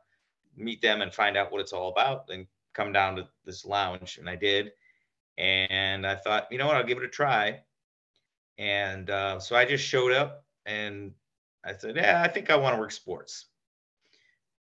meet 0.55 0.81
them 0.81 1.01
and 1.01 1.13
find 1.13 1.37
out 1.37 1.51
what 1.51 1.61
it's 1.61 1.73
all 1.73 1.89
about, 1.89 2.27
then 2.27 2.47
come 2.73 2.91
down 2.91 3.15
to 3.15 3.27
this 3.45 3.65
lounge. 3.65 4.17
And 4.17 4.29
I 4.29 4.35
did. 4.35 4.71
And 5.37 6.05
I 6.05 6.15
thought, 6.15 6.47
you 6.51 6.57
know 6.57 6.67
what, 6.67 6.75
I'll 6.75 6.83
give 6.83 6.97
it 6.97 7.03
a 7.03 7.09
try. 7.09 7.61
And 8.57 9.09
uh, 9.09 9.39
so 9.39 9.55
I 9.55 9.65
just 9.65 9.83
showed 9.83 10.11
up 10.11 10.45
and 10.65 11.11
I 11.65 11.75
said, 11.75 11.95
yeah, 11.95 12.21
I 12.23 12.27
think 12.27 12.49
I 12.49 12.55
want 12.55 12.75
to 12.75 12.79
work 12.79 12.91
sports. 12.91 13.47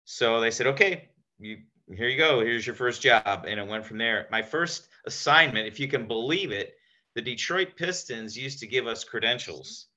So 0.09 0.39
they 0.39 0.51
said, 0.51 0.67
okay, 0.67 1.09
you 1.37 1.57
here 1.93 2.07
you 2.07 2.17
go. 2.17 2.39
Here's 2.39 2.65
your 2.65 2.77
first 2.77 3.01
job. 3.01 3.43
And 3.45 3.59
it 3.59 3.67
went 3.67 3.85
from 3.85 3.97
there. 3.97 4.25
My 4.31 4.41
first 4.41 4.87
assignment, 5.05 5.67
if 5.67 5.81
you 5.81 5.89
can 5.89 6.07
believe 6.07 6.51
it, 6.51 6.75
the 7.13 7.21
Detroit 7.21 7.75
Pistons 7.75 8.37
used 8.37 8.59
to 8.59 8.67
give 8.67 8.87
us 8.87 9.03
credentials 9.03 9.87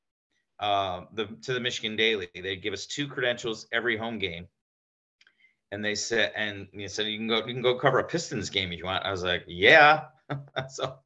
uh, 0.58 1.02
the, 1.14 1.26
to 1.42 1.52
the 1.52 1.60
Michigan 1.60 1.94
Daily. 1.94 2.28
They'd 2.34 2.60
give 2.60 2.72
us 2.72 2.86
two 2.86 3.06
credentials 3.06 3.68
every 3.72 3.96
home 3.96 4.18
game. 4.18 4.48
And 5.70 5.84
they 5.84 5.94
said, 5.94 6.32
and 6.34 6.66
you 6.72 6.88
said 6.88 7.06
you 7.06 7.16
can 7.16 7.28
go, 7.28 7.46
you 7.46 7.54
can 7.54 7.62
go 7.62 7.78
cover 7.78 8.00
a 8.00 8.04
Pistons 8.04 8.50
game 8.50 8.72
if 8.72 8.78
you 8.80 8.86
want. 8.86 9.06
I 9.06 9.12
was 9.12 9.22
like, 9.22 9.44
yeah. 9.46 10.06
so 10.70 10.96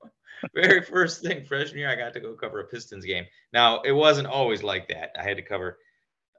very 0.55 0.81
first 0.81 1.21
thing 1.21 1.45
freshman 1.45 1.81
year, 1.81 1.91
I 1.91 1.97
got 1.97 2.15
to 2.15 2.21
go 2.21 2.33
cover 2.33 2.61
a 2.61 2.65
Pistons 2.65 3.05
game. 3.05 3.27
Now 3.53 3.83
it 3.83 3.93
wasn't 3.93 4.29
always 4.29 4.63
like 4.63 4.89
that. 4.89 5.15
I 5.19 5.23
had 5.23 5.37
to 5.37 5.43
cover 5.43 5.79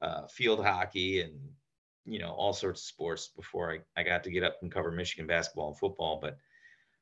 uh, 0.01 0.25
field 0.27 0.65
hockey 0.65 1.21
and 1.21 1.39
you 2.05 2.19
know 2.19 2.31
all 2.31 2.53
sorts 2.53 2.81
of 2.81 2.87
sports 2.87 3.27
before 3.27 3.71
I, 3.71 3.79
I 3.99 4.03
got 4.03 4.23
to 4.23 4.31
get 4.31 4.43
up 4.43 4.57
and 4.61 4.71
cover 4.71 4.91
Michigan 4.91 5.27
basketball 5.27 5.69
and 5.69 5.77
football. 5.77 6.19
But 6.21 6.37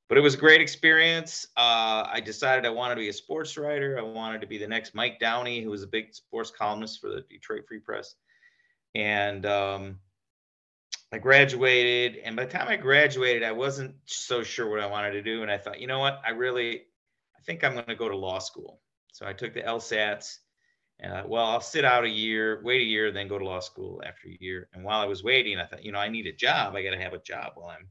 but 0.09 0.17
it 0.17 0.21
was 0.21 0.35
a 0.35 0.37
great 0.37 0.61
experience. 0.61 1.47
Uh, 1.57 2.05
I 2.11 2.21
decided 2.23 2.65
I 2.65 2.69
wanted 2.69 2.95
to 2.95 3.01
be 3.01 3.09
a 3.09 3.13
sports 3.13 3.57
writer. 3.57 3.97
I 3.97 4.01
wanted 4.01 4.41
to 4.41 4.47
be 4.47 4.57
the 4.57 4.67
next 4.67 4.93
Mike 4.93 5.19
Downey, 5.19 5.61
who 5.61 5.69
was 5.69 5.83
a 5.83 5.87
big 5.87 6.13
sports 6.13 6.51
columnist 6.51 7.01
for 7.01 7.09
the 7.09 7.21
Detroit 7.21 7.63
Free 7.67 7.79
Press. 7.79 8.15
And 8.93 9.45
um, 9.45 9.99
I 11.11 11.17
graduated. 11.19 12.17
And 12.17 12.35
by 12.35 12.45
the 12.45 12.51
time 12.51 12.67
I 12.67 12.75
graduated, 12.75 13.43
I 13.43 13.53
wasn't 13.53 13.95
so 14.05 14.43
sure 14.43 14.69
what 14.69 14.81
I 14.81 14.87
wanted 14.87 15.11
to 15.11 15.21
do. 15.21 15.41
And 15.41 15.49
I 15.49 15.57
thought, 15.57 15.79
you 15.79 15.87
know 15.87 15.99
what? 15.99 16.21
I 16.25 16.31
really, 16.31 16.83
I 17.37 17.41
think 17.45 17.63
I'm 17.63 17.73
going 17.73 17.85
to 17.85 17.95
go 17.95 18.09
to 18.09 18.15
law 18.15 18.39
school. 18.39 18.81
So 19.13 19.25
I 19.25 19.33
took 19.33 19.53
the 19.53 19.61
LSATs. 19.61 20.39
Uh, 21.03 21.23
well, 21.25 21.45
I'll 21.45 21.61
sit 21.61 21.83
out 21.83 22.05
a 22.05 22.09
year, 22.09 22.61
wait 22.63 22.81
a 22.81 22.85
year, 22.85 23.11
then 23.11 23.27
go 23.27 23.37
to 23.37 23.43
law 23.45 23.59
school 23.59 24.01
after 24.05 24.29
a 24.29 24.37
year. 24.39 24.69
And 24.73 24.83
while 24.83 25.01
I 25.01 25.05
was 25.05 25.23
waiting, 25.23 25.59
I 25.59 25.65
thought, 25.65 25.83
you 25.83 25.91
know, 25.91 25.99
I 25.99 26.07
need 26.07 26.27
a 26.27 26.31
job. 26.31 26.75
I 26.75 26.83
got 26.83 26.91
to 26.91 27.01
have 27.01 27.13
a 27.13 27.19
job 27.19 27.53
while 27.55 27.75
I'm 27.77 27.87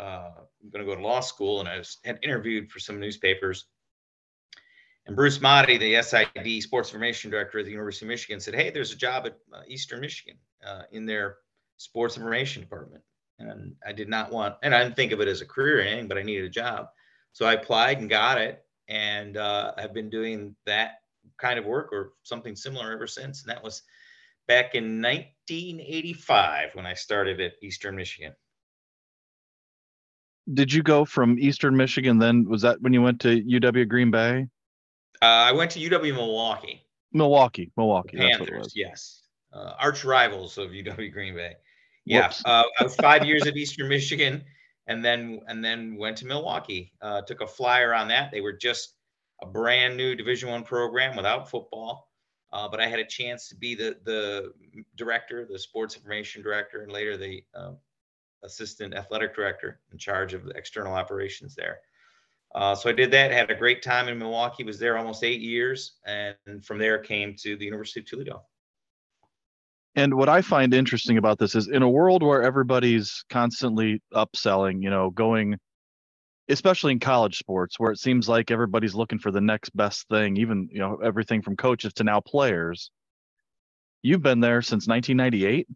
uh, 0.00 0.30
going 0.72 0.84
to 0.84 0.90
go 0.90 0.96
to 0.96 1.06
law 1.06 1.20
school, 1.20 1.60
and 1.60 1.68
I 1.68 1.78
was, 1.78 1.98
had 2.04 2.18
interviewed 2.22 2.70
for 2.70 2.78
some 2.78 2.98
newspapers. 2.98 3.66
And 5.06 5.16
Bruce 5.16 5.38
Madej, 5.38 5.78
the 5.78 6.00
SID 6.02 6.62
Sports 6.62 6.90
Information 6.90 7.30
Director 7.30 7.58
at 7.58 7.66
the 7.66 7.70
University 7.70 8.06
of 8.06 8.08
Michigan, 8.08 8.40
said, 8.40 8.54
"Hey, 8.54 8.70
there's 8.70 8.92
a 8.92 8.96
job 8.96 9.26
at 9.26 9.36
uh, 9.52 9.62
Eastern 9.66 10.00
Michigan 10.00 10.38
uh, 10.66 10.82
in 10.92 11.06
their 11.06 11.36
Sports 11.76 12.16
Information 12.16 12.62
Department." 12.62 13.02
And 13.38 13.74
I 13.84 13.92
did 13.92 14.08
not 14.08 14.30
want, 14.30 14.56
and 14.62 14.74
I 14.74 14.82
didn't 14.82 14.96
think 14.96 15.12
of 15.12 15.20
it 15.20 15.28
as 15.28 15.40
a 15.40 15.46
career 15.46 15.78
or 15.78 15.82
anything, 15.82 16.08
but 16.08 16.18
I 16.18 16.22
needed 16.22 16.44
a 16.44 16.50
job, 16.50 16.86
so 17.32 17.44
I 17.44 17.54
applied 17.54 17.98
and 17.98 18.08
got 18.08 18.38
it, 18.38 18.64
and 18.88 19.36
uh, 19.36 19.72
I've 19.76 19.92
been 19.92 20.10
doing 20.10 20.54
that 20.66 21.01
kind 21.38 21.58
of 21.58 21.64
work 21.64 21.92
or 21.92 22.12
something 22.22 22.56
similar 22.56 22.92
ever 22.92 23.06
since. 23.06 23.42
And 23.42 23.50
that 23.50 23.62
was 23.62 23.82
back 24.48 24.74
in 24.74 25.00
1985 25.02 26.74
when 26.74 26.86
I 26.86 26.94
started 26.94 27.40
at 27.40 27.52
Eastern 27.62 27.96
Michigan 27.96 28.34
did 30.52 30.72
you 30.72 30.82
go 30.82 31.04
from 31.04 31.38
Eastern 31.38 31.76
Michigan? 31.76 32.18
Then 32.18 32.44
was 32.48 32.62
that 32.62 32.80
when 32.80 32.92
you 32.92 33.02
went 33.02 33.20
to 33.20 33.42
UW 33.42 33.88
Green 33.88 34.10
Bay? 34.10 34.48
Uh, 35.20 35.26
I 35.26 35.52
went 35.52 35.70
to 35.72 35.80
UW 35.80 36.14
Milwaukee. 36.14 36.84
Milwaukee, 37.12 37.70
Milwaukee. 37.76 38.16
Panthers, 38.16 38.72
yes, 38.74 39.22
uh, 39.52 39.74
arch 39.78 40.04
rivals 40.04 40.58
of 40.58 40.70
UW 40.70 41.12
Green 41.12 41.34
Bay. 41.34 41.54
Yeah, 42.04 42.32
uh, 42.44 42.64
I 42.80 42.84
was 42.84 42.96
five 42.96 43.24
years 43.24 43.46
at 43.46 43.56
Eastern 43.56 43.88
Michigan, 43.88 44.44
and 44.86 45.04
then 45.04 45.40
and 45.46 45.64
then 45.64 45.96
went 45.96 46.16
to 46.18 46.26
Milwaukee. 46.26 46.92
Uh, 47.00 47.22
took 47.22 47.40
a 47.40 47.46
flyer 47.46 47.94
on 47.94 48.08
that. 48.08 48.32
They 48.32 48.40
were 48.40 48.54
just 48.54 48.94
a 49.42 49.46
brand 49.46 49.96
new 49.96 50.14
Division 50.14 50.50
One 50.50 50.62
program 50.62 51.16
without 51.16 51.50
football. 51.50 52.08
Uh, 52.52 52.68
but 52.68 52.80
I 52.80 52.86
had 52.86 52.98
a 52.98 53.04
chance 53.04 53.48
to 53.48 53.56
be 53.56 53.74
the 53.74 53.96
the 54.04 54.52
director, 54.96 55.46
the 55.50 55.58
sports 55.58 55.96
information 55.96 56.42
director, 56.42 56.82
and 56.82 56.92
later 56.92 57.16
the 57.16 57.42
uh, 57.54 57.72
assistant 58.44 58.94
athletic 58.94 59.34
director 59.34 59.80
in 59.90 59.98
charge 59.98 60.34
of 60.34 60.44
the 60.44 60.52
external 60.52 60.94
operations 60.94 61.54
there. 61.54 61.80
Uh, 62.54 62.74
so 62.74 62.90
I 62.90 62.92
did 62.92 63.10
that, 63.12 63.30
had 63.30 63.50
a 63.50 63.54
great 63.54 63.82
time 63.82 64.08
in 64.08 64.18
Milwaukee, 64.18 64.64
was 64.64 64.78
there 64.78 64.98
almost 64.98 65.24
eight 65.24 65.40
years, 65.40 65.94
and 66.04 66.36
from 66.62 66.78
there 66.78 66.98
came 66.98 67.34
to 67.38 67.56
the 67.56 67.64
University 67.64 68.00
of 68.00 68.06
Toledo. 68.06 68.42
And 69.94 70.14
what 70.14 70.28
I 70.28 70.42
find 70.42 70.74
interesting 70.74 71.16
about 71.18 71.38
this 71.38 71.54
is 71.54 71.68
in 71.68 71.82
a 71.82 71.88
world 71.88 72.22
where 72.22 72.42
everybody's 72.42 73.24
constantly 73.30 74.02
upselling, 74.14 74.82
you 74.82 74.90
know, 74.90 75.10
going, 75.10 75.58
especially 76.48 76.92
in 76.92 77.00
college 77.00 77.38
sports, 77.38 77.78
where 77.78 77.92
it 77.92 77.98
seems 77.98 78.28
like 78.28 78.50
everybody's 78.50 78.94
looking 78.94 79.18
for 79.18 79.30
the 79.30 79.40
next 79.40 79.74
best 79.76 80.08
thing, 80.08 80.36
even, 80.36 80.68
you 80.72 80.78
know, 80.78 80.96
everything 80.96 81.42
from 81.42 81.56
coaches 81.56 81.92
to 81.94 82.04
now 82.04 82.20
players. 82.20 82.90
You've 84.02 84.22
been 84.22 84.40
there 84.40 84.62
since 84.62 84.86
1998. 84.86 85.68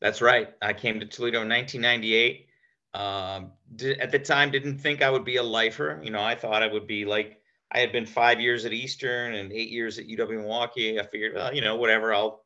That's 0.00 0.20
right. 0.20 0.48
I 0.60 0.72
came 0.72 1.00
to 1.00 1.06
Toledo 1.06 1.42
in 1.42 1.48
1998. 1.48 2.48
Um, 2.94 3.52
did, 3.74 3.98
at 4.00 4.10
the 4.10 4.18
time, 4.18 4.50
didn't 4.50 4.78
think 4.78 5.00
I 5.00 5.08
would 5.08 5.24
be 5.24 5.36
a 5.36 5.42
lifer. 5.42 6.00
You 6.02 6.10
know, 6.10 6.22
I 6.22 6.34
thought 6.34 6.62
I 6.62 6.66
would 6.66 6.86
be 6.86 7.04
like 7.04 7.40
I 7.70 7.78
had 7.78 7.92
been 7.92 8.04
five 8.04 8.40
years 8.40 8.66
at 8.66 8.72
Eastern 8.72 9.34
and 9.34 9.50
eight 9.52 9.70
years 9.70 9.98
at 9.98 10.06
UW 10.06 10.40
Milwaukee. 10.40 11.00
I 11.00 11.06
figured, 11.06 11.34
well, 11.34 11.54
you 11.54 11.62
know, 11.62 11.76
whatever, 11.76 12.12
I'll 12.12 12.44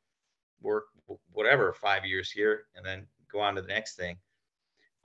work 0.60 0.84
whatever 1.32 1.72
five 1.72 2.04
years 2.04 2.30
here 2.30 2.64
and 2.76 2.86
then 2.86 3.06
go 3.32 3.40
on 3.40 3.56
to 3.56 3.62
the 3.62 3.68
next 3.68 3.96
thing. 3.96 4.18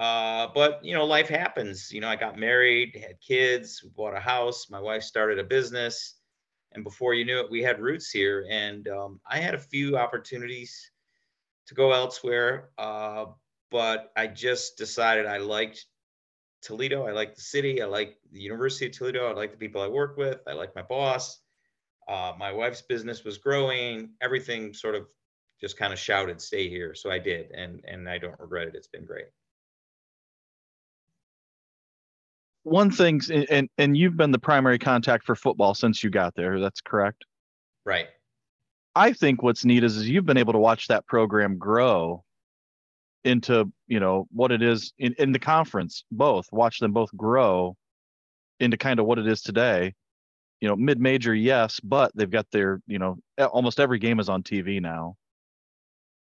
Uh, 0.01 0.47
but 0.55 0.83
you 0.83 0.95
know, 0.95 1.05
life 1.05 1.29
happens. 1.29 1.91
You 1.91 2.01
know, 2.01 2.07
I 2.07 2.15
got 2.15 2.35
married, 2.35 2.99
had 2.99 3.21
kids, 3.21 3.81
bought 3.95 4.17
a 4.17 4.19
house. 4.19 4.67
My 4.67 4.79
wife 4.79 5.03
started 5.03 5.37
a 5.37 5.43
business, 5.43 6.15
and 6.71 6.83
before 6.83 7.13
you 7.13 7.23
knew 7.23 7.39
it, 7.39 7.51
we 7.51 7.61
had 7.61 7.79
roots 7.79 8.09
here. 8.09 8.47
And 8.49 8.87
um, 8.87 9.21
I 9.29 9.37
had 9.37 9.53
a 9.53 9.59
few 9.59 9.99
opportunities 9.99 10.89
to 11.67 11.75
go 11.75 11.91
elsewhere. 11.91 12.71
Uh, 12.79 13.25
but 13.69 14.11
I 14.17 14.25
just 14.25 14.75
decided 14.75 15.27
I 15.27 15.37
liked 15.37 15.85
Toledo. 16.63 17.05
I 17.05 17.11
like 17.11 17.35
the 17.35 17.41
city. 17.41 17.79
I 17.79 17.85
like 17.85 18.17
the 18.31 18.41
University 18.41 18.87
of 18.87 18.93
Toledo. 18.93 19.29
I 19.29 19.33
like 19.33 19.51
the 19.51 19.57
people 19.57 19.83
I 19.83 19.87
work 19.87 20.17
with. 20.17 20.39
I 20.47 20.53
like 20.53 20.75
my 20.75 20.81
boss. 20.81 21.43
Uh, 22.07 22.33
my 22.39 22.51
wife's 22.51 22.81
business 22.81 23.23
was 23.23 23.37
growing. 23.37 24.13
Everything 24.19 24.73
sort 24.73 24.95
of 24.95 25.05
just 25.59 25.77
kind 25.77 25.93
of 25.93 25.99
shouted, 25.99 26.41
"Stay 26.41 26.69
here." 26.69 26.95
So 26.95 27.11
I 27.11 27.19
did, 27.19 27.51
and 27.51 27.85
and 27.87 28.09
I 28.09 28.17
don't 28.17 28.39
regret 28.39 28.67
it. 28.67 28.73
It's 28.75 28.87
been 28.87 29.05
great. 29.05 29.27
One 32.63 32.91
thing, 32.91 33.21
and 33.49 33.69
and 33.77 33.97
you've 33.97 34.17
been 34.17 34.31
the 34.31 34.39
primary 34.39 34.77
contact 34.77 35.25
for 35.25 35.35
football 35.35 35.73
since 35.73 36.03
you 36.03 36.09
got 36.09 36.35
there. 36.35 36.59
That's 36.59 36.81
correct. 36.81 37.25
Right. 37.85 38.07
I 38.95 39.13
think 39.13 39.41
what's 39.41 39.65
neat 39.65 39.83
is, 39.83 39.97
is 39.97 40.09
you've 40.09 40.25
been 40.25 40.37
able 40.37 40.53
to 40.53 40.59
watch 40.59 40.87
that 40.87 41.07
program 41.07 41.57
grow 41.57 42.23
into, 43.23 43.71
you 43.87 43.99
know, 43.99 44.27
what 44.31 44.51
it 44.51 44.61
is 44.61 44.93
in, 44.97 45.13
in 45.17 45.31
the 45.31 45.39
conference, 45.39 46.03
both 46.11 46.47
watch 46.51 46.79
them 46.79 46.91
both 46.91 47.15
grow 47.15 47.75
into 48.59 48.77
kind 48.77 48.99
of 48.99 49.05
what 49.05 49.19
it 49.19 49.27
is 49.27 49.41
today. 49.41 49.93
You 50.59 50.67
know, 50.67 50.75
mid 50.75 50.99
major, 50.99 51.33
yes, 51.33 51.79
but 51.79 52.11
they've 52.15 52.29
got 52.29 52.45
their, 52.51 52.81
you 52.85 52.99
know, 52.99 53.17
almost 53.39 53.79
every 53.79 53.97
game 53.97 54.19
is 54.19 54.29
on 54.29 54.43
TV 54.43 54.79
now. 54.79 55.15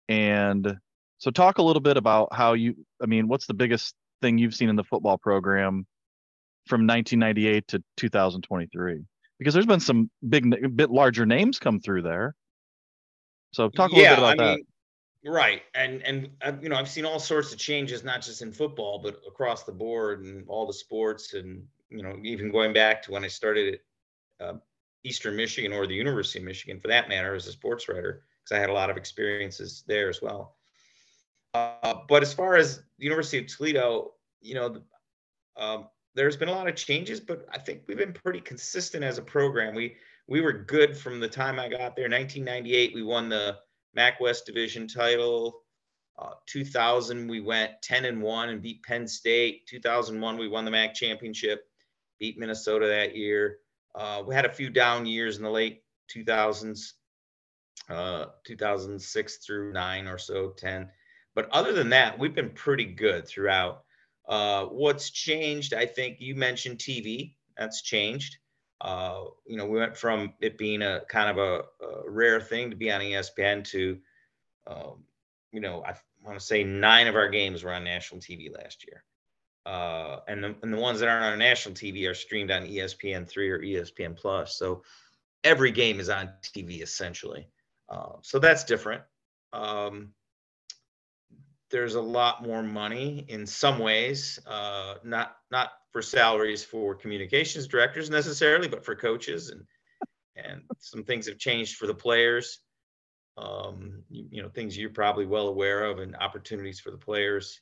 And 0.08 0.76
so 1.18 1.30
talk 1.30 1.58
a 1.58 1.62
little 1.62 1.80
bit 1.80 1.96
about 1.96 2.34
how 2.34 2.52
you, 2.52 2.74
I 3.02 3.06
mean, 3.06 3.28
what's 3.28 3.46
the 3.46 3.54
biggest 3.54 3.94
thing 4.20 4.36
you've 4.36 4.54
seen 4.54 4.68
in 4.68 4.76
the 4.76 4.84
football 4.84 5.16
program 5.16 5.86
from 6.66 6.86
1998 6.86 7.68
to 7.68 7.82
2023? 7.96 9.04
Because 9.38 9.54
there's 9.54 9.66
been 9.66 9.80
some 9.80 10.10
big, 10.28 10.76
bit 10.76 10.90
larger 10.90 11.26
names 11.26 11.58
come 11.58 11.80
through 11.80 12.02
there. 12.02 12.34
So 13.52 13.68
talk 13.68 13.92
a 13.92 13.94
little 13.94 14.16
bit 14.16 14.18
about 14.18 14.40
I 14.40 14.44
that. 14.44 14.56
Mean, 14.56 15.32
right, 15.32 15.62
and 15.74 16.02
and 16.02 16.28
uh, 16.42 16.52
you 16.60 16.68
know 16.68 16.76
I've 16.76 16.88
seen 16.88 17.04
all 17.04 17.18
sorts 17.18 17.52
of 17.52 17.58
changes, 17.58 18.04
not 18.04 18.22
just 18.22 18.42
in 18.42 18.52
football, 18.52 18.98
but 18.98 19.20
across 19.26 19.64
the 19.64 19.72
board 19.72 20.24
and 20.24 20.44
all 20.48 20.66
the 20.66 20.74
sports, 20.74 21.34
and 21.34 21.62
you 21.90 22.02
know, 22.02 22.18
even 22.22 22.50
going 22.50 22.72
back 22.72 23.02
to 23.04 23.12
when 23.12 23.24
I 23.24 23.28
started 23.28 23.78
at 24.40 24.46
uh, 24.46 24.58
Eastern 25.04 25.36
Michigan 25.36 25.72
or 25.72 25.86
the 25.86 25.94
University 25.94 26.38
of 26.38 26.44
Michigan, 26.44 26.80
for 26.80 26.88
that 26.88 27.08
matter, 27.08 27.34
as 27.34 27.46
a 27.46 27.52
sports 27.52 27.88
writer, 27.88 28.24
because 28.42 28.56
I 28.56 28.60
had 28.60 28.70
a 28.70 28.74
lot 28.74 28.90
of 28.90 28.96
experiences 28.96 29.84
there 29.86 30.08
as 30.08 30.20
well. 30.20 30.56
Uh, 31.54 32.00
but 32.08 32.22
as 32.22 32.34
far 32.34 32.56
as 32.56 32.78
the 32.98 33.04
University 33.04 33.38
of 33.38 33.46
Toledo, 33.46 34.12
you 34.40 34.54
know, 34.54 34.82
um, 35.56 35.88
there's 36.16 36.36
been 36.36 36.48
a 36.48 36.52
lot 36.52 36.66
of 36.66 36.74
changes, 36.74 37.20
but 37.20 37.46
I 37.52 37.58
think 37.58 37.82
we've 37.86 37.98
been 37.98 38.14
pretty 38.14 38.40
consistent 38.40 39.04
as 39.04 39.18
a 39.18 39.22
program. 39.22 39.74
We 39.74 39.96
we 40.26 40.40
were 40.40 40.52
good 40.52 40.96
from 40.96 41.20
the 41.20 41.28
time 41.28 41.60
I 41.60 41.68
got 41.68 41.94
there. 41.94 42.08
1998, 42.08 42.94
we 42.94 43.02
won 43.04 43.28
the 43.28 43.58
MAC 43.94 44.18
West 44.18 44.44
Division 44.44 44.88
title. 44.88 45.62
Uh, 46.18 46.32
2000, 46.46 47.28
we 47.28 47.40
went 47.40 47.70
10 47.82 48.06
and 48.06 48.20
1 48.20 48.48
and 48.48 48.62
beat 48.62 48.82
Penn 48.82 49.06
State. 49.06 49.66
2001, 49.68 50.38
we 50.38 50.48
won 50.48 50.64
the 50.64 50.70
MAC 50.70 50.94
championship, 50.94 51.68
beat 52.18 52.38
Minnesota 52.38 52.86
that 52.86 53.14
year. 53.14 53.58
Uh, 53.94 54.22
we 54.26 54.34
had 54.34 54.46
a 54.46 54.52
few 54.52 54.68
down 54.68 55.06
years 55.06 55.36
in 55.36 55.44
the 55.44 55.50
late 55.50 55.82
2000s, 56.14 56.94
uh, 57.88 58.26
2006 58.44 59.36
through 59.36 59.72
9 59.72 60.08
or 60.08 60.18
so, 60.18 60.50
10. 60.56 60.88
But 61.34 61.48
other 61.50 61.72
than 61.72 61.90
that, 61.90 62.18
we've 62.18 62.34
been 62.34 62.50
pretty 62.50 62.86
good 62.86 63.28
throughout. 63.28 63.84
Uh, 64.26 64.64
what's 64.66 65.10
changed, 65.10 65.72
I 65.72 65.86
think 65.86 66.20
you 66.20 66.34
mentioned 66.34 66.78
TV. 66.78 67.34
That's 67.56 67.82
changed. 67.82 68.38
Uh, 68.80 69.24
you 69.46 69.56
know, 69.56 69.66
we 69.66 69.78
went 69.78 69.96
from 69.96 70.34
it 70.40 70.58
being 70.58 70.82
a 70.82 71.00
kind 71.08 71.30
of 71.30 71.38
a, 71.38 71.84
a 71.84 72.10
rare 72.10 72.40
thing 72.40 72.70
to 72.70 72.76
be 72.76 72.90
on 72.90 73.00
ESPN 73.00 73.64
to, 73.68 73.98
um, 74.66 75.04
you 75.52 75.60
know, 75.60 75.82
I 75.84 75.94
want 76.24 76.38
to 76.38 76.44
say 76.44 76.64
nine 76.64 77.06
of 77.06 77.16
our 77.16 77.28
games 77.28 77.62
were 77.62 77.72
on 77.72 77.84
national 77.84 78.20
TV 78.20 78.54
last 78.54 78.84
year. 78.86 79.04
Uh, 79.64 80.20
and, 80.28 80.44
the, 80.44 80.54
and 80.62 80.72
the 80.72 80.78
ones 80.78 81.00
that 81.00 81.08
aren't 81.08 81.24
on 81.24 81.38
national 81.38 81.74
TV 81.74 82.08
are 82.08 82.14
streamed 82.14 82.50
on 82.50 82.66
ESPN3 82.66 83.36
or 83.50 83.58
ESPN 83.60 84.16
Plus. 84.16 84.56
So 84.56 84.82
every 85.42 85.70
game 85.70 85.98
is 85.98 86.08
on 86.08 86.30
TV 86.42 86.82
essentially. 86.82 87.48
Uh, 87.88 88.12
so 88.22 88.38
that's 88.38 88.64
different. 88.64 89.02
Um, 89.52 90.12
there's 91.70 91.94
a 91.94 92.00
lot 92.00 92.42
more 92.42 92.62
money 92.62 93.24
in 93.28 93.46
some 93.46 93.78
ways, 93.78 94.38
uh, 94.46 94.94
not 95.04 95.36
not 95.50 95.72
for 95.92 96.02
salaries 96.02 96.64
for 96.64 96.94
communications 96.94 97.66
directors 97.66 98.10
necessarily, 98.10 98.68
but 98.68 98.84
for 98.84 98.94
coaches 98.94 99.50
and 99.50 99.62
and 100.36 100.62
some 100.78 101.02
things 101.02 101.26
have 101.26 101.38
changed 101.38 101.76
for 101.76 101.86
the 101.86 101.94
players. 101.94 102.60
Um, 103.38 104.02
you, 104.08 104.26
you, 104.30 104.42
know, 104.42 104.48
things 104.48 104.76
you're 104.76 104.90
probably 104.90 105.26
well 105.26 105.48
aware 105.48 105.84
of, 105.84 105.98
and 105.98 106.16
opportunities 106.16 106.80
for 106.80 106.90
the 106.90 106.96
players, 106.98 107.60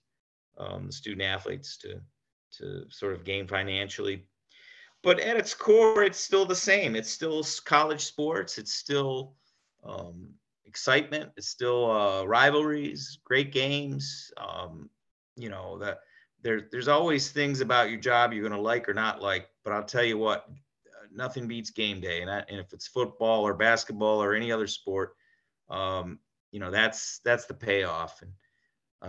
um, 0.59 0.87
the 0.87 0.93
student 0.93 1.23
athletes 1.23 1.77
to 1.79 2.01
to 2.59 2.85
sort 2.91 3.15
of 3.15 3.25
gain 3.25 3.47
financially. 3.47 4.27
But 5.03 5.21
at 5.21 5.37
its 5.37 5.55
core, 5.55 6.03
it's 6.03 6.21
still 6.21 6.47
the 6.47 6.55
same. 6.55 6.97
It's 6.97 7.11
still 7.11 7.45
college 7.65 8.05
sports. 8.05 8.59
It's 8.59 8.73
still 8.73 9.35
um, 9.85 10.31
excitement. 10.75 11.31
It's 11.37 11.49
still 11.49 11.89
uh, 11.89 12.25
rivalries, 12.25 13.21
great 13.25 13.53
games. 13.53 14.33
Um, 14.37 14.91
you 15.37 15.49
know 15.49 15.79
that 15.79 16.01
there, 16.43 16.63
there's 16.73 16.89
always 16.89 17.31
things 17.31 17.61
about 17.61 17.91
your 17.91 18.01
job 18.01 18.33
you're 18.33 18.43
going 18.49 18.61
to 18.61 18.61
like 18.61 18.89
or 18.89 18.95
not 18.95 19.23
like. 19.23 19.49
But 19.63 19.73
I'll 19.73 19.85
tell 19.85 20.03
you 20.03 20.19
what, 20.19 20.47
uh, 20.49 21.07
nothing 21.15 21.47
beats 21.47 21.71
game 21.71 22.01
day. 22.01 22.23
And, 22.23 22.31
and 22.31 22.59
if 22.59 22.73
it's 22.73 22.89
football 22.89 23.47
or 23.47 23.55
basketball 23.55 24.21
or 24.21 24.35
any 24.35 24.51
other 24.51 24.67
sport, 24.67 25.15
um, 25.71 26.19
you 26.51 26.59
know 26.59 26.73
that's 26.73 27.21
that's 27.25 27.47
the 27.47 27.55
payoff. 27.55 28.21
And 28.21 28.33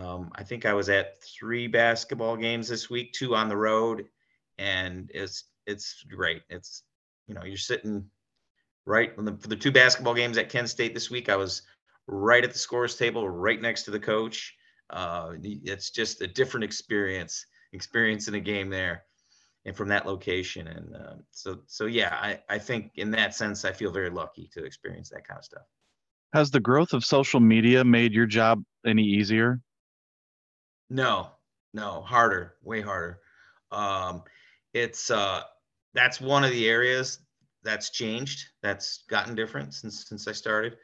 um, 0.04 0.30
I 0.36 0.44
think 0.44 0.68
I 0.68 0.74
was 0.74 0.90
at 0.90 1.24
three 1.24 1.66
basketball 1.66 2.38
games 2.38 2.68
this 2.68 2.92
week, 2.92 3.12
two 3.14 3.36
on 3.36 3.50
the 3.50 3.58
road, 3.58 4.06
and 4.60 5.10
it's 5.16 5.46
it's 5.66 6.04
great. 6.04 6.44
It's 6.48 6.84
you 7.28 7.34
know 7.34 7.44
you're 7.44 7.58
sitting 7.58 8.06
right 8.86 9.16
the, 9.18 9.36
for 9.38 9.48
the 9.48 9.56
two 9.56 9.72
basketball 9.72 10.14
games 10.14 10.38
at 10.38 10.50
Kent 10.50 10.70
State 10.70 10.94
this 10.94 11.10
week. 11.10 11.30
I 11.30 11.36
was 11.36 11.64
right 12.08 12.44
at 12.44 12.54
the 12.54 12.60
scores 12.60 12.96
table, 12.96 13.28
right 13.28 13.62
next 13.62 13.84
to 13.84 13.92
the 13.92 14.00
coach. 14.00 14.56
Uh, 14.90 15.34
it's 15.42 15.90
just 15.90 16.22
a 16.22 16.28
different 16.28 16.64
experience, 16.64 17.46
experience 17.74 18.28
in 18.28 18.36
a 18.36 18.40
game 18.40 18.70
there, 18.70 19.04
and 19.66 19.76
from 19.76 19.88
that 19.90 20.06
location. 20.06 20.68
And 20.68 20.96
uh, 20.96 21.16
so, 21.32 21.62
so 21.66 21.86
yeah, 21.86 22.16
I, 22.22 22.40
I 22.50 22.60
think 22.60 22.92
in 22.96 23.12
that 23.12 23.34
sense, 23.34 23.66
I 23.66 23.72
feel 23.72 23.92
very 23.92 24.12
lucky 24.12 24.50
to 24.54 24.64
experience 24.64 25.10
that 25.10 25.28
kind 25.28 25.40
of 25.40 25.46
stuff. 25.46 25.64
Has 26.34 26.52
the 26.52 26.60
growth 26.60 26.94
of 26.94 27.04
social 27.04 27.40
media 27.40 27.84
made 27.84 28.14
your 28.14 28.26
job 28.26 28.64
any 28.86 29.04
easier? 29.04 29.62
No, 30.90 31.32
no, 31.74 32.02
harder, 32.02 32.56
way 32.62 32.82
harder. 32.82 33.20
Um, 33.72 34.24
it's 34.74 35.10
uh, 35.10 35.42
that's 35.94 36.22
one 36.22 36.44
of 36.44 36.52
the 36.52 36.70
areas 36.70 37.20
that's 37.66 37.90
changed. 37.90 38.48
That's 38.62 39.04
gotten 39.10 39.36
different 39.36 39.74
since 39.74 40.08
since 40.08 40.28
I 40.28 40.32
started. 40.32 40.78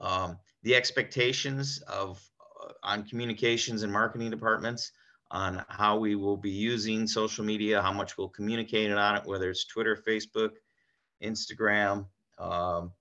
Um, 0.00 0.38
the 0.62 0.74
expectations 0.74 1.82
of 1.88 2.22
uh, 2.62 2.72
on 2.82 3.04
communications 3.04 3.82
and 3.82 3.92
marketing 3.92 4.30
departments 4.30 4.92
on 5.30 5.64
how 5.68 5.98
we 5.98 6.14
will 6.14 6.36
be 6.36 6.50
using 6.50 7.06
social 7.06 7.44
media, 7.44 7.82
how 7.82 7.92
much 7.92 8.16
we'll 8.16 8.28
communicate 8.28 8.90
on 8.90 9.16
it, 9.16 9.26
whether 9.26 9.50
it's 9.50 9.64
Twitter, 9.64 9.96
Facebook, 9.96 10.52
Instagram. 11.22 12.06
Um, 12.38 12.92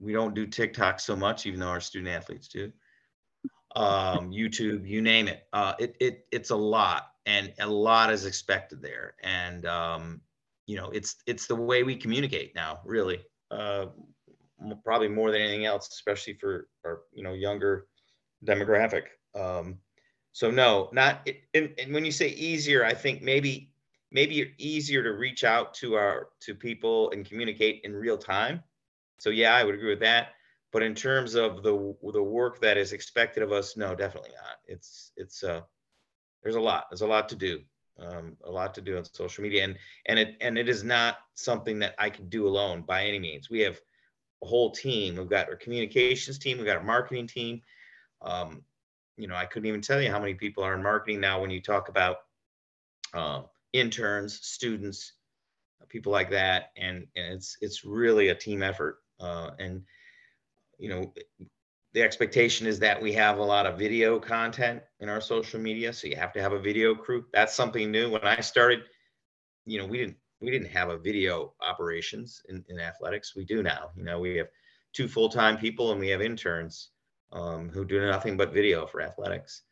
we 0.00 0.12
don't 0.12 0.34
do 0.34 0.46
TikTok 0.46 0.98
so 0.98 1.14
much, 1.14 1.46
even 1.46 1.60
though 1.60 1.68
our 1.68 1.80
student 1.80 2.10
athletes 2.10 2.48
do. 2.48 2.72
Um, 3.76 4.30
YouTube, 4.30 4.86
you 4.86 5.00
name 5.00 5.28
it. 5.28 5.46
Uh, 5.52 5.74
it, 5.78 5.96
it 6.00 6.26
it's 6.32 6.50
a 6.50 6.56
lot, 6.56 7.12
and 7.24 7.52
a 7.60 7.66
lot 7.66 8.12
is 8.12 8.26
expected 8.26 8.82
there. 8.82 9.14
And 9.22 9.64
um, 9.64 10.20
you 10.66 10.76
know 10.76 10.90
it's 10.90 11.16
it's 11.26 11.46
the 11.46 11.54
way 11.54 11.82
we 11.82 11.96
communicate 11.96 12.54
now 12.54 12.80
really 12.84 13.20
uh, 13.50 13.86
probably 14.84 15.08
more 15.08 15.30
than 15.30 15.40
anything 15.40 15.66
else 15.66 15.88
especially 15.92 16.34
for 16.34 16.68
our 16.84 17.00
you 17.12 17.22
know 17.22 17.32
younger 17.32 17.86
demographic. 18.44 19.04
Um, 19.34 19.78
so 20.32 20.50
no 20.50 20.88
not 20.92 21.28
and, 21.54 21.70
and 21.78 21.92
when 21.92 22.04
you 22.04 22.12
say 22.12 22.28
easier 22.28 22.84
i 22.84 22.94
think 22.94 23.22
maybe 23.22 23.72
maybe 24.10 24.54
easier 24.58 25.02
to 25.02 25.12
reach 25.12 25.44
out 25.44 25.74
to 25.74 25.94
our 25.94 26.28
to 26.40 26.54
people 26.54 27.10
and 27.10 27.26
communicate 27.26 27.80
in 27.84 27.94
real 27.94 28.18
time. 28.18 28.62
So 29.18 29.30
yeah 29.30 29.54
i 29.54 29.64
would 29.64 29.74
agree 29.74 29.90
with 29.90 30.00
that. 30.00 30.28
But 30.72 30.82
in 30.82 30.94
terms 30.94 31.34
of 31.34 31.62
the 31.62 31.94
the 32.12 32.22
work 32.22 32.60
that 32.60 32.76
is 32.76 32.92
expected 32.92 33.42
of 33.42 33.52
us 33.52 33.76
no 33.76 33.94
definitely 33.94 34.30
not. 34.30 34.56
It's 34.66 35.12
it's 35.16 35.42
uh 35.42 35.60
there's 36.42 36.56
a 36.56 36.60
lot 36.60 36.86
there's 36.90 37.02
a 37.02 37.06
lot 37.06 37.28
to 37.30 37.36
do 37.36 37.60
um, 37.98 38.36
a 38.44 38.50
lot 38.50 38.74
to 38.74 38.80
do 38.80 38.96
on 38.96 39.04
social 39.04 39.42
media. 39.42 39.64
And 39.64 39.76
and 40.06 40.18
it 40.18 40.36
and 40.40 40.58
it 40.58 40.68
is 40.68 40.84
not 40.84 41.18
something 41.34 41.78
that 41.80 41.94
i 41.98 42.10
can 42.10 42.28
do 42.28 42.46
alone 42.46 42.82
by 42.82 43.04
any 43.04 43.18
means. 43.18 43.50
We 43.50 43.60
have 43.60 43.80
a 44.42 44.46
whole 44.46 44.70
team. 44.70 45.16
We've 45.16 45.28
got 45.28 45.48
our 45.48 45.56
communications 45.56 46.38
team. 46.38 46.58
We've 46.58 46.66
got 46.66 46.76
our 46.76 46.84
marketing 46.84 47.26
team. 47.26 47.62
Um, 48.20 48.62
you 49.18 49.28
know 49.28 49.34
i 49.34 49.44
couldn't 49.44 49.68
even 49.68 49.82
tell 49.82 50.00
you 50.00 50.10
how 50.10 50.18
many 50.18 50.32
people 50.32 50.64
are 50.64 50.74
in 50.74 50.82
marketing 50.82 51.20
now 51.20 51.38
when 51.38 51.50
you 51.50 51.60
talk 51.60 51.90
about 51.90 52.16
uh, 53.12 53.42
interns 53.74 54.40
students 54.40 55.12
people 55.92 56.10
like 56.10 56.30
that. 56.30 56.70
And 56.76 57.06
and 57.14 57.34
it's 57.34 57.56
it's 57.60 57.84
really 57.84 58.28
a 58.28 58.34
team 58.34 58.62
effort. 58.62 58.98
Uh, 59.20 59.50
and 59.58 59.82
you 60.78 60.88
know 60.88 61.12
the 61.94 62.02
expectation 62.02 62.66
is 62.66 62.78
that 62.78 63.00
we 63.00 63.12
have 63.12 63.38
a 63.38 63.44
lot 63.44 63.66
of 63.66 63.78
video 63.78 64.18
content 64.18 64.82
in 65.00 65.08
our 65.08 65.20
social 65.20 65.60
media 65.60 65.92
so 65.92 66.06
you 66.06 66.16
have 66.16 66.32
to 66.32 66.40
have 66.40 66.52
a 66.52 66.58
video 66.58 66.94
crew. 66.94 67.26
That's 67.32 67.54
something 67.54 67.90
new. 67.90 68.10
When 68.10 68.22
i 68.22 68.40
started 68.40 68.80
you 69.66 69.78
know 69.78 69.86
we 69.86 69.98
didn't 69.98 70.16
we 70.40 70.50
didn't 70.50 70.70
have 70.70 70.88
a 70.88 70.98
video 70.98 71.54
operations 71.60 72.42
in, 72.48 72.64
in 72.68 72.80
athletics. 72.80 73.36
We 73.36 73.44
do 73.44 73.62
now. 73.62 73.90
You 73.96 74.04
know 74.04 74.18
we 74.18 74.36
have 74.36 74.48
two 74.92 75.08
full-time 75.08 75.56
people 75.56 75.92
and 75.92 76.00
we 76.00 76.08
have 76.08 76.20
interns 76.20 76.90
um, 77.32 77.68
who 77.68 77.84
do 77.84 78.04
nothing 78.04 78.36
but 78.36 78.52
video 78.52 78.86
for 78.86 79.00
athletics. 79.00 79.62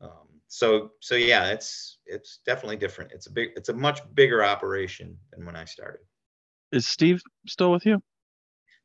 Um, 0.00 0.28
so 0.48 0.92
so 1.00 1.14
yeah 1.14 1.50
it's 1.50 1.98
it's 2.06 2.40
definitely 2.46 2.76
different. 2.76 3.12
It's 3.12 3.26
a 3.26 3.32
big 3.32 3.50
it's 3.56 3.68
a 3.68 3.74
much 3.74 4.00
bigger 4.14 4.42
operation 4.42 5.16
than 5.32 5.44
when 5.44 5.56
i 5.56 5.64
started. 5.64 6.00
Is 6.72 6.88
steve 6.88 7.20
still 7.46 7.70
with 7.70 7.84
you? 7.84 8.02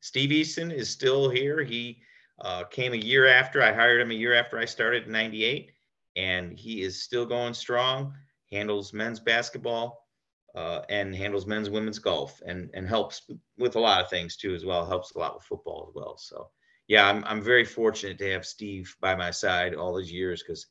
Steve 0.00 0.30
easton 0.30 0.70
is 0.70 0.90
still 0.90 1.30
here. 1.30 1.64
He 1.64 2.02
uh, 2.40 2.64
came 2.64 2.92
a 2.92 2.96
year 2.96 3.26
after 3.26 3.62
I 3.62 3.72
hired 3.72 4.00
him 4.00 4.10
a 4.10 4.14
year 4.14 4.34
after 4.34 4.58
I 4.58 4.64
started 4.64 5.06
in 5.06 5.12
98 5.12 5.72
and 6.16 6.58
he 6.58 6.82
is 6.82 7.02
still 7.02 7.26
going 7.26 7.54
strong, 7.54 8.14
handles 8.50 8.92
men's 8.92 9.20
basketball 9.20 10.06
uh, 10.54 10.80
and 10.88 11.14
handles 11.14 11.46
men's 11.46 11.70
women's 11.70 11.98
golf 11.98 12.40
and, 12.46 12.70
and 12.74 12.88
helps 12.88 13.22
with 13.58 13.76
a 13.76 13.80
lot 13.80 14.02
of 14.02 14.08
things 14.08 14.36
too, 14.36 14.54
as 14.54 14.64
well. 14.64 14.86
Helps 14.86 15.14
a 15.14 15.18
lot 15.18 15.34
with 15.34 15.44
football 15.44 15.86
as 15.88 15.94
well. 15.94 16.16
So 16.16 16.48
yeah, 16.88 17.08
I'm, 17.08 17.22
I'm 17.24 17.42
very 17.42 17.64
fortunate 17.64 18.18
to 18.18 18.32
have 18.32 18.46
Steve 18.46 18.94
by 19.00 19.14
my 19.14 19.30
side 19.30 19.74
all 19.74 19.96
these 19.96 20.12
years 20.12 20.42
because, 20.42 20.66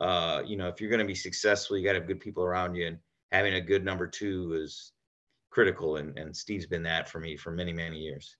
uh, 0.00 0.42
you 0.44 0.56
know, 0.56 0.68
if 0.68 0.80
you're 0.80 0.90
going 0.90 1.00
to 1.00 1.06
be 1.06 1.14
successful, 1.14 1.78
you 1.78 1.84
got 1.84 1.92
to 1.92 2.00
have 2.00 2.08
good 2.08 2.20
people 2.20 2.44
around 2.44 2.74
you 2.74 2.86
and 2.86 2.98
having 3.30 3.54
a 3.54 3.60
good 3.60 3.84
number 3.84 4.06
two 4.06 4.58
is 4.62 4.92
critical. 5.50 5.96
And, 5.96 6.18
and 6.18 6.36
Steve's 6.36 6.66
been 6.66 6.82
that 6.82 7.08
for 7.08 7.20
me 7.20 7.36
for 7.36 7.50
many, 7.50 7.72
many 7.72 7.98
years. 7.98 8.36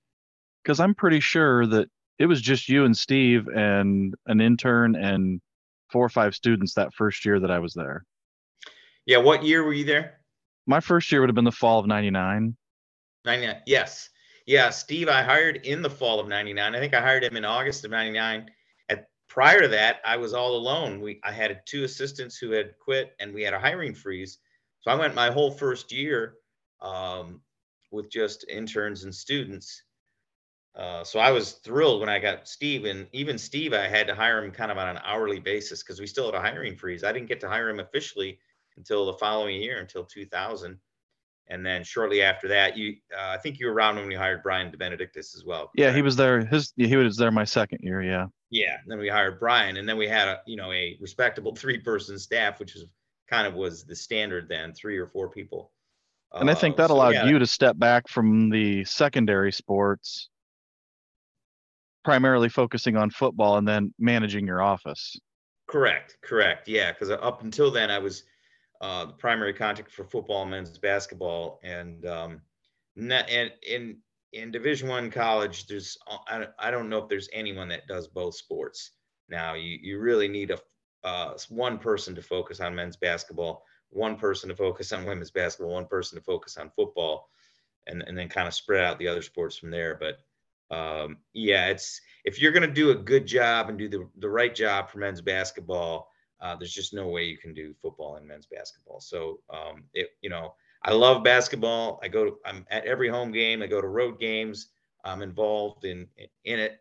Because 0.62 0.80
I'm 0.80 0.94
pretty 0.94 1.20
sure 1.20 1.66
that 1.66 1.88
it 2.22 2.26
was 2.26 2.40
just 2.40 2.68
you 2.68 2.84
and 2.84 2.96
Steve 2.96 3.48
and 3.48 4.14
an 4.26 4.40
intern 4.40 4.94
and 4.94 5.40
four 5.90 6.06
or 6.06 6.08
five 6.08 6.36
students 6.36 6.74
that 6.74 6.94
first 6.94 7.24
year 7.24 7.40
that 7.40 7.50
I 7.50 7.58
was 7.58 7.74
there. 7.74 8.04
Yeah, 9.06 9.16
what 9.16 9.42
year 9.42 9.64
were 9.64 9.72
you 9.72 9.84
there? 9.84 10.20
My 10.64 10.78
first 10.78 11.10
year 11.10 11.20
would 11.20 11.28
have 11.28 11.34
been 11.34 11.42
the 11.42 11.50
fall 11.50 11.80
of 11.80 11.86
'99. 11.88 12.56
99. 13.24 13.56
Yes. 13.66 14.08
Yeah. 14.46 14.70
Steve, 14.70 15.08
I 15.08 15.22
hired 15.22 15.66
in 15.66 15.82
the 15.82 15.90
fall 15.90 16.20
of 16.20 16.28
99. 16.28 16.76
I 16.76 16.78
think 16.78 16.94
I 16.94 17.00
hired 17.00 17.24
him 17.24 17.36
in 17.36 17.44
August 17.44 17.84
of 17.84 17.90
99. 17.90 18.48
At 18.88 19.08
prior 19.28 19.60
to 19.60 19.68
that, 19.68 19.96
I 20.04 20.16
was 20.16 20.32
all 20.32 20.54
alone. 20.54 21.00
We 21.00 21.18
I 21.24 21.32
had 21.32 21.60
two 21.66 21.82
assistants 21.82 22.36
who 22.36 22.52
had 22.52 22.78
quit 22.78 23.16
and 23.18 23.34
we 23.34 23.42
had 23.42 23.52
a 23.52 23.58
hiring 23.58 23.96
freeze. 23.96 24.38
So 24.82 24.92
I 24.92 24.94
went 24.94 25.16
my 25.16 25.32
whole 25.32 25.50
first 25.50 25.90
year 25.90 26.34
um, 26.80 27.40
with 27.90 28.12
just 28.12 28.44
interns 28.48 29.02
and 29.02 29.12
students. 29.12 29.82
Uh, 30.74 31.04
so 31.04 31.18
I 31.18 31.30
was 31.30 31.52
thrilled 31.52 32.00
when 32.00 32.08
I 32.08 32.18
got 32.18 32.48
Steve, 32.48 32.86
and 32.86 33.06
even 33.12 33.36
Steve, 33.36 33.74
I 33.74 33.88
had 33.88 34.06
to 34.06 34.14
hire 34.14 34.42
him 34.42 34.50
kind 34.50 34.72
of 34.72 34.78
on 34.78 34.88
an 34.88 35.02
hourly 35.04 35.38
basis 35.38 35.82
because 35.82 36.00
we 36.00 36.06
still 36.06 36.26
had 36.26 36.34
a 36.34 36.40
hiring 36.40 36.76
freeze. 36.76 37.04
I 37.04 37.12
didn't 37.12 37.28
get 37.28 37.40
to 37.40 37.48
hire 37.48 37.68
him 37.68 37.80
officially 37.80 38.38
until 38.76 39.04
the 39.06 39.14
following 39.14 39.60
year, 39.60 39.80
until 39.80 40.04
2000. 40.04 40.78
And 41.48 41.66
then 41.66 41.84
shortly 41.84 42.22
after 42.22 42.48
that, 42.48 42.76
you, 42.78 42.96
uh, 43.14 43.30
I 43.30 43.36
think 43.36 43.58
you 43.58 43.66
were 43.66 43.74
around 43.74 43.96
when 43.96 44.06
we 44.06 44.14
hired 44.14 44.42
Brian 44.42 44.70
DeBenedictis 44.72 45.36
as 45.36 45.44
well. 45.44 45.70
Yeah, 45.74 45.92
he 45.92 46.00
was 46.00 46.16
there. 46.16 46.46
His 46.46 46.72
he 46.76 46.96
was 46.96 47.16
there 47.16 47.30
my 47.30 47.44
second 47.44 47.80
year. 47.82 48.02
Yeah. 48.02 48.26
Yeah. 48.48 48.78
Then 48.86 48.98
we 48.98 49.08
hired 49.08 49.38
Brian, 49.38 49.76
and 49.76 49.86
then 49.86 49.98
we 49.98 50.08
had 50.08 50.28
a 50.28 50.40
you 50.46 50.56
know 50.56 50.72
a 50.72 50.96
respectable 51.00 51.54
three 51.56 51.78
person 51.78 52.18
staff, 52.18 52.58
which 52.60 52.76
is 52.76 52.86
kind 53.28 53.46
of 53.46 53.54
was 53.54 53.84
the 53.84 53.96
standard 53.96 54.48
then, 54.48 54.72
three 54.72 54.96
or 54.96 55.06
four 55.06 55.28
people. 55.28 55.72
And 56.32 56.50
I 56.50 56.54
think 56.54 56.74
Uh, 56.74 56.82
that 56.82 56.88
so, 56.88 56.94
allowed 56.94 57.14
yeah, 57.14 57.26
you 57.26 57.38
to 57.38 57.46
step 57.46 57.78
back 57.78 58.08
from 58.08 58.48
the 58.48 58.84
secondary 58.84 59.52
sports, 59.52 60.30
primarily 62.04 62.48
focusing 62.48 62.96
on 62.96 63.10
football 63.10 63.58
and 63.58 63.66
then 63.66 63.92
managing 63.98 64.46
your 64.46 64.62
office. 64.62 65.16
Correct, 65.68 66.18
correct. 66.22 66.68
Yeah, 66.68 66.92
because 66.92 67.10
up 67.10 67.42
until 67.42 67.70
then, 67.70 67.90
I 67.90 67.98
was 67.98 68.24
uh, 68.80 69.06
the 69.06 69.12
primary 69.12 69.54
contact 69.54 69.90
for 69.90 70.04
football 70.04 70.44
men's 70.44 70.76
basketball, 70.76 71.60
and 71.62 72.04
um, 72.06 72.42
not, 72.96 73.30
and 73.30 73.52
in 73.66 73.98
in 74.32 74.50
Division 74.50 74.88
One 74.88 75.10
college, 75.10 75.66
there's 75.66 75.96
uh, 76.10 76.18
I, 76.26 76.46
I 76.58 76.70
don't 76.70 76.88
know 76.88 76.98
if 76.98 77.08
there's 77.08 77.28
anyone 77.32 77.68
that 77.68 77.86
does 77.86 78.08
both 78.08 78.34
sports. 78.34 78.92
Now 79.28 79.54
you 79.54 79.78
you 79.80 79.98
really 80.00 80.28
need 80.28 80.50
a 80.50 80.58
uh, 81.04 81.36
one 81.48 81.78
person 81.78 82.14
to 82.14 82.22
focus 82.22 82.60
on 82.60 82.74
men's 82.74 82.96
basketball, 82.96 83.64
one 83.90 84.16
person 84.16 84.48
to 84.48 84.56
focus 84.56 84.92
on 84.92 85.04
women's 85.04 85.30
basketball, 85.30 85.74
one 85.74 85.86
person 85.86 86.18
to 86.18 86.24
focus 86.24 86.56
on 86.56 86.70
football, 86.74 87.28
and 87.86 88.02
and 88.06 88.18
then 88.18 88.28
kind 88.28 88.48
of 88.48 88.54
spread 88.54 88.84
out 88.84 88.98
the 88.98 89.08
other 89.08 89.22
sports 89.22 89.56
from 89.56 89.70
there. 89.70 89.96
But 89.98 90.18
um, 90.72 91.18
yeah, 91.34 91.68
it's 91.68 92.00
if 92.24 92.40
you're 92.40 92.52
going 92.52 92.66
to 92.66 92.74
do 92.74 92.90
a 92.90 92.94
good 92.94 93.26
job 93.26 93.68
and 93.68 93.78
do 93.78 93.88
the, 93.88 94.08
the 94.18 94.28
right 94.28 94.54
job 94.54 94.90
for 94.90 94.98
men's 94.98 95.20
basketball, 95.20 96.08
uh, 96.40 96.56
there's 96.56 96.72
just 96.72 96.94
no 96.94 97.08
way 97.08 97.24
you 97.24 97.36
can 97.36 97.52
do 97.52 97.74
football 97.80 98.16
and 98.16 98.26
men's 98.26 98.46
basketball. 98.46 99.00
So, 99.00 99.40
um, 99.50 99.84
it, 99.92 100.10
you 100.22 100.30
know, 100.30 100.54
I 100.82 100.92
love 100.92 101.22
basketball. 101.22 102.00
I 102.02 102.08
go 102.08 102.24
to, 102.24 102.36
I'm 102.44 102.64
at 102.70 102.84
every 102.86 103.08
home 103.08 103.32
game. 103.32 103.62
I 103.62 103.66
go 103.66 103.80
to 103.80 103.86
road 103.86 104.18
games. 104.18 104.68
I'm 105.04 105.22
involved 105.22 105.84
in, 105.84 106.06
in 106.44 106.58
it, 106.58 106.80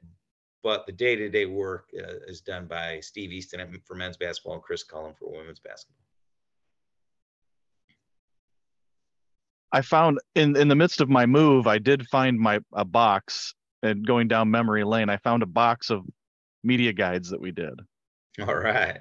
but 0.64 0.86
the 0.86 0.92
day-to-day 0.92 1.48
work 1.48 1.90
uh, 2.00 2.14
is 2.28 2.42
done 2.42 2.68
by 2.68 3.00
Steve 3.00 3.32
Easton 3.32 3.82
for 3.84 3.96
men's 3.96 4.18
basketball 4.18 4.54
and 4.54 4.64
Chris 4.64 4.84
Cullen 4.84 5.14
for 5.18 5.32
women's 5.32 5.60
basketball. 5.60 5.98
I 9.72 9.82
found 9.82 10.20
in 10.36 10.56
in 10.58 10.68
the 10.68 10.76
midst 10.76 11.00
of 11.00 11.10
my 11.10 11.26
move, 11.26 11.66
I 11.66 11.78
did 11.78 12.06
find 12.08 12.38
my 12.38 12.60
a 12.74 12.84
box 12.84 13.56
and 13.84 14.06
going 14.06 14.28
down 14.28 14.52
memory 14.52 14.84
lane, 14.84 15.10
I 15.10 15.18
found 15.18 15.44
a 15.44 15.48
box 15.48 15.90
of 15.90 16.06
media 16.64 16.94
guides 16.94 17.30
that 17.30 17.42
we 17.42 17.52
did. 17.52 17.74
All 18.42 18.56
right. 18.56 19.00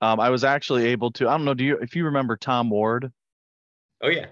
Um, 0.00 0.18
I 0.18 0.30
was 0.30 0.44
actually 0.44 0.86
able 0.86 1.10
to. 1.12 1.28
I 1.28 1.36
don't 1.36 1.44
know. 1.44 1.54
Do 1.54 1.64
you 1.64 1.76
if 1.78 1.94
you 1.94 2.06
remember 2.06 2.36
Tom 2.36 2.70
Ward? 2.70 3.12
Oh 4.02 4.08
yeah. 4.08 4.26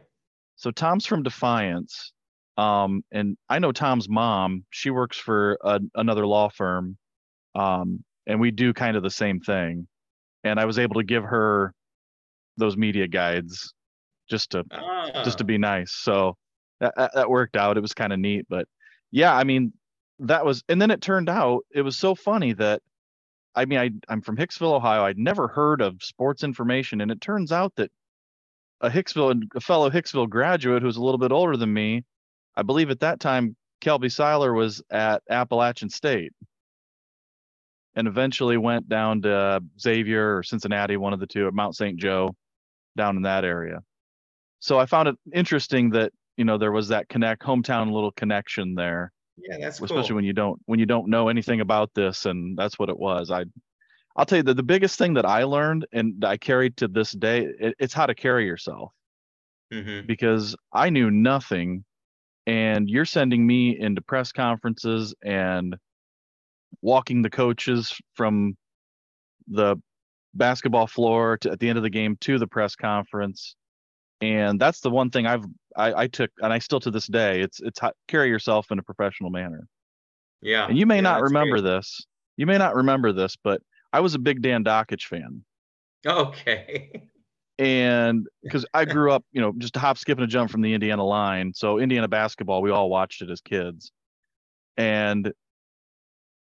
So 0.57 0.71
Tom's 0.71 1.07
from 1.07 1.23
Defiance, 1.23 2.13
um, 2.57 3.05
and 3.13 3.37
I 3.49 3.59
know 3.59 3.73
Tom's 3.73 4.09
mom. 4.09 4.65
She 4.71 4.91
works 4.91 5.19
for 5.19 5.59
a, 5.63 5.81
another 5.95 6.27
law 6.27 6.49
firm, 6.49 6.97
um, 7.55 8.03
and 8.27 8.41
we 8.41 8.51
do 8.51 8.73
kind 8.73 8.97
of 8.97 9.03
the 9.03 9.11
same 9.11 9.41
thing. 9.41 9.87
And 10.43 10.59
I 10.59 10.65
was 10.65 10.79
able 10.79 10.95
to 10.97 11.05
give 11.05 11.23
her 11.23 11.75
those 12.57 12.77
media 12.77 13.07
guides 13.07 13.75
just 14.31 14.51
to 14.51 14.65
just 15.25 15.39
to 15.39 15.45
Ah, 15.45 15.47
be 15.47 15.59
nice. 15.59 15.93
So 15.93 16.37
that 16.81 16.95
that, 16.97 17.13
that 17.15 17.31
worked 17.31 17.57
out. 17.57 17.77
It 17.77 17.81
was 17.81 17.93
kind 17.95 18.13
of 18.13 18.19
neat, 18.19 18.47
but 18.49 18.67
yeah, 19.11 19.35
I 19.35 19.45
mean 19.45 19.73
that 20.21 20.45
was. 20.45 20.63
And 20.69 20.81
then 20.81 20.91
it 20.91 21.01
turned 21.01 21.29
out 21.29 21.65
it 21.73 21.83
was 21.83 21.97
so 21.97 22.15
funny 22.15 22.53
that 22.55 22.83
I 23.55 23.65
mean 23.65 23.79
I 23.79 23.91
I'm 24.09 24.23
from 24.23 24.37
Hicksville, 24.37 24.75
Ohio. 24.75 25.05
I'd 25.05 25.19
never 25.19 25.49
heard 25.49 25.81
of 25.81 26.03
sports 26.03 26.45
information, 26.45 27.01
and 27.01 27.11
it 27.11 27.21
turns 27.21 27.53
out 27.53 27.75
that 27.77 27.91
a 28.81 28.91
Hicksville 28.91 29.43
a 29.55 29.61
fellow 29.61 29.91
Hicksville 29.91 30.29
graduate 30.29 30.83
who's 30.83 30.97
a 30.97 31.03
little 31.03 31.19
bit 31.19 31.33
older 31.33 31.57
than 31.57 31.73
me, 31.73 32.05
I 32.57 32.63
believe 32.63 32.91
at 32.91 33.01
that 33.01 33.21
time 33.21 33.57
Kelby 33.83 34.13
Seiler 34.13 34.53
was 34.53 34.83
at 34.91 35.23
Appalachian 35.31 35.91
State. 35.91 36.33
And 37.95 38.07
eventually 38.07 38.57
went 38.57 38.89
down 38.89 39.23
to 39.23 39.61
Xavier 39.81 40.37
or 40.39 40.43
Cincinnati, 40.45 40.97
one 40.97 41.13
of 41.13 41.19
the 41.19 41.27
two, 41.27 41.49
at 41.49 41.55
Mount 41.55 41.75
St. 41.75 41.99
Joe, 41.99 42.31
down 42.97 43.17
in 43.17 43.23
that 43.23 43.45
area 43.45 43.81
so 44.61 44.79
I 44.79 44.87
found 44.87 45.09
it 45.09 45.17
interesting 45.33 45.91
that 45.91 46.13
you 46.37 46.45
know 46.45 46.59
there 46.59 46.73
was 46.73 46.89
that 46.89 47.09
connect 47.09 47.43
hometown 47.43 47.93
little 47.93 48.13
connection 48.13 48.75
there, 48.75 49.13
yeah, 49.43 49.59
that's 49.61 49.81
especially 49.81 50.09
cool. 50.09 50.17
when 50.17 50.25
you 50.25 50.33
don't 50.33 50.61
when 50.67 50.79
you 50.79 50.87
don't 50.87 51.09
know 51.09 51.29
anything 51.29 51.61
about 51.61 51.91
this, 51.95 52.27
and 52.27 52.57
that's 52.57 52.79
what 52.79 52.89
it 52.89 52.99
was. 52.99 53.31
I 53.31 53.45
I'll 54.17 54.27
tell 54.27 54.39
you 54.39 54.43
that 54.45 54.57
the 54.57 54.63
biggest 54.63 54.99
thing 54.99 55.15
that 55.15 55.27
I 55.27 55.45
learned 55.45 55.87
and 55.93 56.25
I 56.25 56.37
carried 56.37 56.77
to 56.79 56.89
this 56.89 57.13
day, 57.13 57.47
it, 57.61 57.75
it's 57.79 57.95
how 57.95 58.07
to 58.07 58.15
carry 58.15 58.47
yourself 58.47 58.93
hmm 59.73 60.01
because 60.07 60.57
I 60.73 60.91
knew 60.91 61.11
nothing, 61.11 61.85
and 62.47 62.89
you're 62.89 63.05
sending 63.05 63.47
me 63.47 63.79
into 63.79 64.01
press 64.01 64.33
conferences 64.33 65.15
and 65.23 65.77
walking 66.83 67.23
the 67.23 67.31
coaches 67.31 67.95
from 68.15 68.57
the 69.49 69.77
basketball 70.35 70.87
floor 70.87 71.37
to 71.39 71.51
at 71.51 71.61
the 71.61 71.69
end 71.69 71.79
of 71.79 71.83
the 71.83 71.91
game 71.91 72.17
to 72.21 72.39
the 72.39 72.47
press 72.47 72.77
conference 72.77 73.57
and 74.21 74.61
that's 74.61 74.81
the 74.81 74.91
one 74.91 75.11
thing 75.11 75.27
i've 75.27 75.45
i, 75.77 76.03
I 76.03 76.07
took 76.07 76.31
and 76.41 76.53
i 76.53 76.59
still 76.59 76.81
to 76.81 76.91
this 76.91 77.07
day 77.07 77.41
it's 77.41 77.61
it's 77.61 77.79
how, 77.79 77.93
carry 78.09 78.29
yourself 78.29 78.71
in 78.71 78.79
a 78.79 78.83
professional 78.83 79.31
manner 79.31 79.67
Yeah. 80.43 80.67
and 80.67 80.77
you 80.79 80.87
may 80.87 80.97
yeah, 80.97 81.03
not 81.03 81.23
remember 81.23 81.61
great. 81.61 81.71
this 81.71 82.05
you 82.37 82.47
may 82.47 82.59
not 82.59 82.75
remember 82.75 83.13
this 83.13 83.37
but 83.43 83.61
i 83.93 84.01
was 84.01 84.15
a 84.15 84.19
big 84.19 84.43
dan 84.43 84.65
Dakich 84.65 85.05
fan 85.07 85.45
Okay. 86.07 87.03
and 87.59 88.27
because 88.43 88.65
i 88.73 88.85
grew 88.85 89.11
up 89.11 89.25
you 89.33 89.41
know 89.41 89.53
just 89.59 89.77
a 89.77 89.81
hop 89.81 89.99
skip 89.99 90.19
and 90.19 90.25
a 90.25 90.29
jump 90.29 90.51
from 90.51 90.61
the 90.63 90.73
indiana 90.75 91.05
line 91.05 91.53
so 91.55 91.79
indiana 91.81 92.07
basketball 92.09 92.63
we 92.63 92.71
all 92.71 92.89
watched 92.89 93.21
it 93.21 93.31
as 93.31 93.41
kids 93.41 93.91
and 94.77 95.33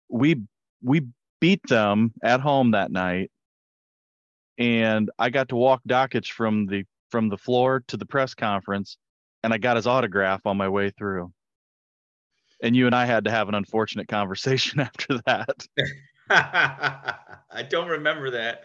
we 0.10 0.42
we 0.82 1.02
beat 1.40 1.62
them 1.68 2.14
at 2.24 2.40
home 2.40 2.72
that 2.72 2.92
night 2.92 3.30
and 4.58 5.12
i 5.20 5.30
got 5.30 5.50
to 5.50 5.56
walk 5.56 5.82
Dakich 5.88 6.32
from 6.32 6.66
the 6.66 6.84
from 7.14 7.30
the 7.30 7.38
floor 7.38 7.84
to 7.88 7.96
the 7.96 8.08
press 8.08 8.34
conference 8.34 8.98
and 9.44 9.54
i 9.54 9.58
got 9.60 9.76
his 9.76 9.86
autograph 9.86 10.42
on 10.48 10.58
my 10.58 10.68
way 10.68 10.90
through. 10.90 11.32
And 12.64 12.76
you 12.76 12.88
and 12.88 12.96
i 12.96 13.06
had 13.06 13.26
to 13.26 13.30
have 13.32 13.50
an 13.50 13.54
unfortunate 13.54 14.08
conversation 14.08 14.80
after 14.90 15.20
that. 15.28 15.68
I 17.52 17.62
don't 17.70 17.88
remember 17.88 18.32
that, 18.32 18.64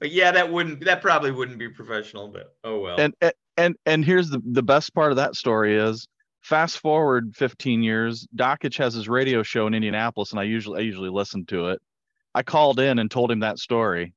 but 0.00 0.10
yeah, 0.10 0.30
that 0.32 0.50
wouldn't 0.50 0.82
that 0.86 1.02
probably 1.02 1.32
wouldn't 1.32 1.58
be 1.58 1.68
professional, 1.68 2.28
but 2.28 2.56
oh 2.64 2.80
well. 2.80 2.98
and 2.98 3.14
and- 3.58 3.76
and 3.84 4.02
here's 4.06 4.30
the 4.30 4.40
the 4.42 4.62
best 4.62 4.94
part 4.94 5.12
of 5.12 5.16
that 5.16 5.36
story 5.36 5.76
is 5.76 6.08
fast 6.40 6.78
forward 6.78 7.36
15 7.36 7.82
years 7.82 8.26
Dakich 8.34 8.78
has 8.78 8.94
his 8.94 9.06
radio 9.06 9.42
show 9.42 9.66
in 9.66 9.74
indianapolis 9.74 10.30
and 10.30 10.40
i 10.40 10.44
usually 10.44 10.78
i 10.80 10.82
usually 10.82 11.10
listen 11.10 11.44
to 11.46 11.68
it. 11.68 11.82
I 12.34 12.42
called 12.42 12.80
in 12.80 12.98
and 12.98 13.10
told 13.10 13.30
him 13.30 13.40
that 13.40 13.58
story 13.58 14.14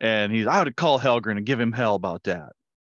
and 0.00 0.32
he's 0.32 0.46
i 0.46 0.62
would 0.62 0.76
call 0.76 0.98
helgren 0.98 1.36
and 1.36 1.46
give 1.46 1.60
him 1.60 1.72
hell 1.72 1.94
about 1.94 2.22
that. 2.24 2.50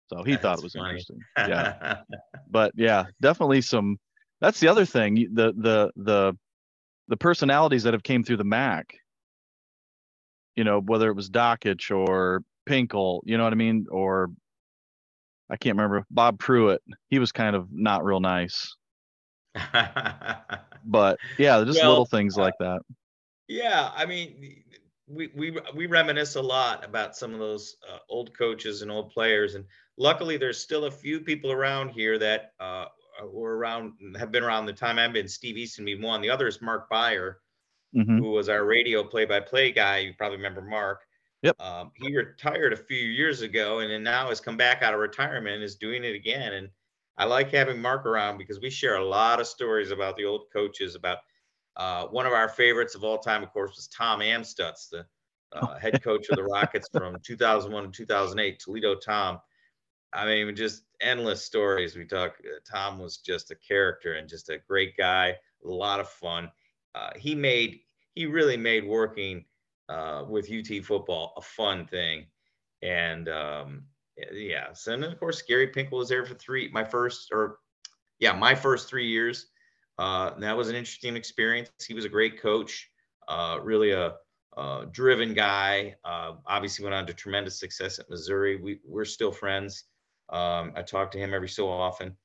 So 0.07 0.23
he 0.23 0.37
thought 0.37 0.59
it 0.59 0.63
was 0.63 0.73
funny. 0.73 0.89
interesting. 0.89 1.19
Yeah. 1.37 2.01
But 2.49 2.71
yeah 2.75 3.05
definitely 3.21 3.61
some 3.61 3.97
that's 4.39 4.59
the 4.59 4.67
other 4.67 4.85
thing 4.85 5.27
the 5.33 5.53
the 5.57 5.91
the 5.95 6.37
the 7.07 7.17
personalities 7.17 7.83
that 7.83 7.93
have 7.93 8.03
came 8.03 8.23
through 8.23 8.37
the 8.37 8.43
mac 8.43 8.95
you 10.55 10.63
know 10.63 10.79
whether 10.79 11.09
it 11.09 11.15
was 11.15 11.29
Dakich 11.29 11.91
or 11.95 12.43
Pinkel, 12.67 13.21
you 13.25 13.37
know 13.37 13.43
what 13.43 13.53
I 13.53 13.57
mean? 13.57 13.85
Or 13.91 14.31
I 15.49 15.57
can't 15.57 15.77
remember 15.77 16.05
Bob 16.09 16.39
Pruitt 16.39 16.81
he 17.09 17.19
was 17.19 17.31
kind 17.31 17.55
of 17.55 17.67
not 17.71 18.03
real 18.05 18.19
nice. 18.19 18.75
But 20.87 21.17
yeah 21.37 21.63
just 21.63 21.79
Well, 21.79 21.89
little 21.89 22.05
things 22.05 22.37
uh, 22.37 22.41
like 22.41 22.53
that. 22.59 22.81
yeah, 23.47 23.91
I 23.95 24.05
mean, 24.05 24.63
we 25.07 25.31
we 25.35 25.57
we 25.75 25.85
reminisce 25.85 26.35
a 26.35 26.41
lot 26.41 26.83
about 26.83 27.15
some 27.15 27.33
of 27.33 27.39
those 27.39 27.77
uh, 27.91 27.99
old 28.09 28.35
coaches 28.37 28.81
and 28.81 28.91
old 28.91 29.11
players, 29.11 29.55
and 29.55 29.65
luckily 29.97 30.37
there's 30.37 30.57
still 30.57 30.85
a 30.85 30.91
few 30.91 31.19
people 31.19 31.51
around 31.51 31.89
here 31.89 32.17
that 32.17 32.53
uh, 32.59 32.85
were 33.31 33.57
around 33.57 33.93
have 34.17 34.31
been 34.31 34.43
around 34.43 34.65
the 34.65 34.73
time 34.73 34.97
I've 34.97 35.13
been. 35.13 35.27
Steve 35.27 35.57
Easton 35.57 35.85
being 35.85 36.01
one. 36.01 36.21
The 36.21 36.29
other 36.29 36.47
is 36.47 36.61
Mark 36.61 36.89
Beier, 36.89 37.35
hmm 37.93 38.17
who 38.17 38.31
was 38.31 38.49
our 38.49 38.65
radio 38.65 39.03
play-by-play 39.03 39.71
guy. 39.71 39.99
You 39.99 40.13
probably 40.17 40.37
remember 40.37 40.61
Mark. 40.61 41.01
Yep. 41.43 41.61
Um, 41.61 41.91
he 41.95 42.15
retired 42.15 42.73
a 42.73 42.77
few 42.77 42.97
years 42.97 43.41
ago, 43.41 43.79
and 43.79 43.91
then 43.91 44.03
now 44.03 44.29
has 44.29 44.41
come 44.41 44.57
back 44.57 44.81
out 44.81 44.95
of 44.95 44.99
retirement 44.99 45.55
and 45.55 45.63
is 45.63 45.75
doing 45.75 46.03
it 46.03 46.15
again. 46.15 46.53
And 46.53 46.69
I 47.17 47.25
like 47.25 47.51
having 47.51 47.79
Mark 47.79 48.05
around 48.07 48.39
because 48.39 48.59
we 48.59 48.71
share 48.71 48.95
a 48.95 49.05
lot 49.05 49.39
of 49.39 49.45
stories 49.45 49.91
about 49.91 50.17
the 50.17 50.25
old 50.25 50.47
coaches. 50.51 50.95
About 50.95 51.19
uh, 51.77 52.05
one 52.07 52.25
of 52.25 52.33
our 52.33 52.49
favorites 52.49 52.95
of 52.95 53.03
all 53.03 53.17
time, 53.17 53.43
of 53.43 53.51
course, 53.51 53.75
was 53.75 53.88
Tom 53.88 54.19
Amstutz, 54.19 54.89
the 54.89 55.05
uh, 55.53 55.77
head 55.77 56.01
coach 56.03 56.27
of 56.29 56.38
the 56.38 56.43
Rockets 56.51 56.89
from 56.91 57.17
2001 57.21 57.83
to 57.83 57.91
2008, 57.91 58.59
Toledo 58.59 58.95
Tom. 58.95 59.39
I 60.13 60.25
mean, 60.25 60.55
just 60.55 60.83
endless 61.01 61.43
stories. 61.43 61.95
We 61.95 62.05
talk. 62.05 62.35
Uh, 62.39 62.59
Tom 62.69 62.99
was 62.99 63.17
just 63.17 63.51
a 63.51 63.55
character 63.55 64.13
and 64.13 64.29
just 64.29 64.49
a 64.49 64.59
great 64.67 64.95
guy. 64.95 65.35
A 65.65 65.67
lot 65.67 65.99
of 65.99 66.09
fun. 66.09 66.49
Uh, 66.93 67.11
he 67.15 67.35
made. 67.35 67.79
He 68.13 68.25
really 68.25 68.55
made 68.55 68.88
working 68.88 69.43
uh, 69.89 70.23
with 70.27 70.49
UT 70.49 70.85
football 70.85 71.33
a 71.35 71.41
fun 71.41 71.85
thing, 71.85 72.27
and 72.81 73.27
um, 73.27 73.83
yeah. 74.31 74.71
So 74.71 74.93
and 74.93 75.03
then 75.03 75.11
of 75.11 75.19
course 75.19 75.41
Gary 75.41 75.67
Pinkel 75.67 75.91
was 75.91 76.07
there 76.07 76.25
for 76.25 76.35
three. 76.35 76.69
My 76.71 76.85
first, 76.85 77.29
or 77.33 77.59
yeah, 78.19 78.31
my 78.31 78.55
first 78.55 78.88
three 78.88 79.07
years. 79.07 79.47
Uh, 79.97 80.31
that 80.39 80.55
was 80.55 80.69
an 80.69 80.75
interesting 80.75 81.15
experience. 81.15 81.69
He 81.86 81.93
was 81.93 82.05
a 82.05 82.10
great 82.10 82.41
coach. 82.41 82.89
Uh, 83.27 83.60
really 83.62 83.91
a 83.91 84.15
uh, 84.58 84.86
driven 84.91 85.34
guy. 85.34 85.95
Uh, 86.03 86.34
obviously, 86.45 86.84
went 86.84 86.95
on 86.95 87.05
to 87.08 87.13
tremendous 87.13 87.60
success 87.60 87.99
at 87.99 88.10
Missouri. 88.10 88.58
We, 88.58 88.79
we're 88.86 89.05
still 89.05 89.31
friends. 89.31 89.86
Um, 90.29 90.73
I 90.75 90.81
talk 90.81 91.12
to 91.12 91.17
him 91.17 91.34
every 91.34 91.49
so 91.49 91.69
often. 91.69 92.15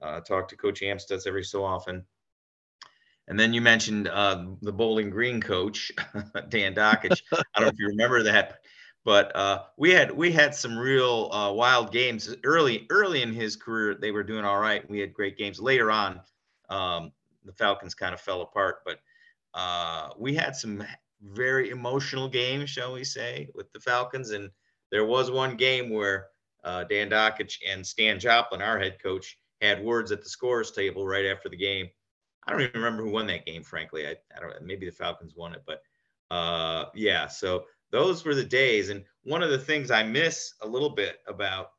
Uh, 0.00 0.20
talk 0.20 0.48
to 0.48 0.56
Coach 0.56 0.80
Amstutz 0.80 1.26
every 1.26 1.44
so 1.44 1.64
often. 1.64 2.04
And 3.26 3.38
then 3.38 3.52
you 3.52 3.60
mentioned 3.60 4.08
uh, 4.08 4.46
the 4.62 4.72
Bowling 4.72 5.10
Green 5.10 5.40
coach, 5.40 5.92
Dan 6.48 6.74
Dakich. 6.74 7.20
I 7.32 7.42
don't 7.56 7.62
know 7.62 7.68
if 7.68 7.78
you 7.78 7.88
remember 7.88 8.22
that, 8.22 8.60
but 9.04 9.34
uh, 9.36 9.64
we 9.76 9.90
had 9.90 10.10
we 10.10 10.32
had 10.32 10.54
some 10.54 10.78
real 10.78 11.30
uh, 11.30 11.52
wild 11.52 11.92
games 11.92 12.34
early 12.44 12.86
early 12.90 13.20
in 13.20 13.34
his 13.34 13.54
career. 13.54 13.94
They 13.94 14.12
were 14.12 14.22
doing 14.22 14.46
all 14.46 14.58
right. 14.58 14.88
We 14.88 15.00
had 15.00 15.12
great 15.12 15.36
games. 15.36 15.60
Later 15.60 15.90
on, 15.90 16.20
um, 16.70 17.12
the 17.48 17.54
Falcons 17.54 17.94
kind 17.94 18.14
of 18.14 18.20
fell 18.20 18.42
apart, 18.42 18.76
but 18.84 18.98
uh, 19.54 20.10
we 20.18 20.34
had 20.34 20.54
some 20.54 20.84
very 21.22 21.70
emotional 21.70 22.28
games, 22.28 22.70
shall 22.70 22.92
we 22.92 23.02
say, 23.02 23.48
with 23.54 23.72
the 23.72 23.80
Falcons. 23.80 24.30
And 24.30 24.50
there 24.92 25.06
was 25.06 25.30
one 25.30 25.56
game 25.56 25.90
where 25.90 26.26
uh, 26.62 26.84
Dan 26.84 27.10
Dakich 27.10 27.56
and 27.66 27.84
Stan 27.84 28.20
Joplin, 28.20 28.62
our 28.62 28.78
head 28.78 28.98
coach, 29.02 29.38
had 29.60 29.82
words 29.82 30.12
at 30.12 30.22
the 30.22 30.28
scores 30.28 30.70
table 30.70 31.06
right 31.06 31.26
after 31.26 31.48
the 31.48 31.56
game. 31.56 31.88
I 32.46 32.52
don't 32.52 32.60
even 32.60 32.80
remember 32.80 33.02
who 33.02 33.10
won 33.10 33.26
that 33.26 33.46
game, 33.46 33.62
frankly. 33.62 34.06
I, 34.06 34.16
I 34.36 34.40
don't. 34.40 34.62
Maybe 34.62 34.86
the 34.86 34.92
Falcons 34.92 35.34
won 35.34 35.54
it, 35.54 35.62
but 35.66 35.82
uh, 36.30 36.86
yeah. 36.94 37.26
So 37.26 37.64
those 37.90 38.24
were 38.24 38.34
the 38.34 38.44
days. 38.44 38.90
And 38.90 39.04
one 39.24 39.42
of 39.42 39.50
the 39.50 39.58
things 39.58 39.90
I 39.90 40.02
miss 40.02 40.54
a 40.62 40.68
little 40.68 40.90
bit 40.90 41.18
about 41.26 41.72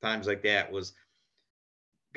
times 0.00 0.26
like 0.26 0.42
that 0.44 0.70
was 0.70 0.94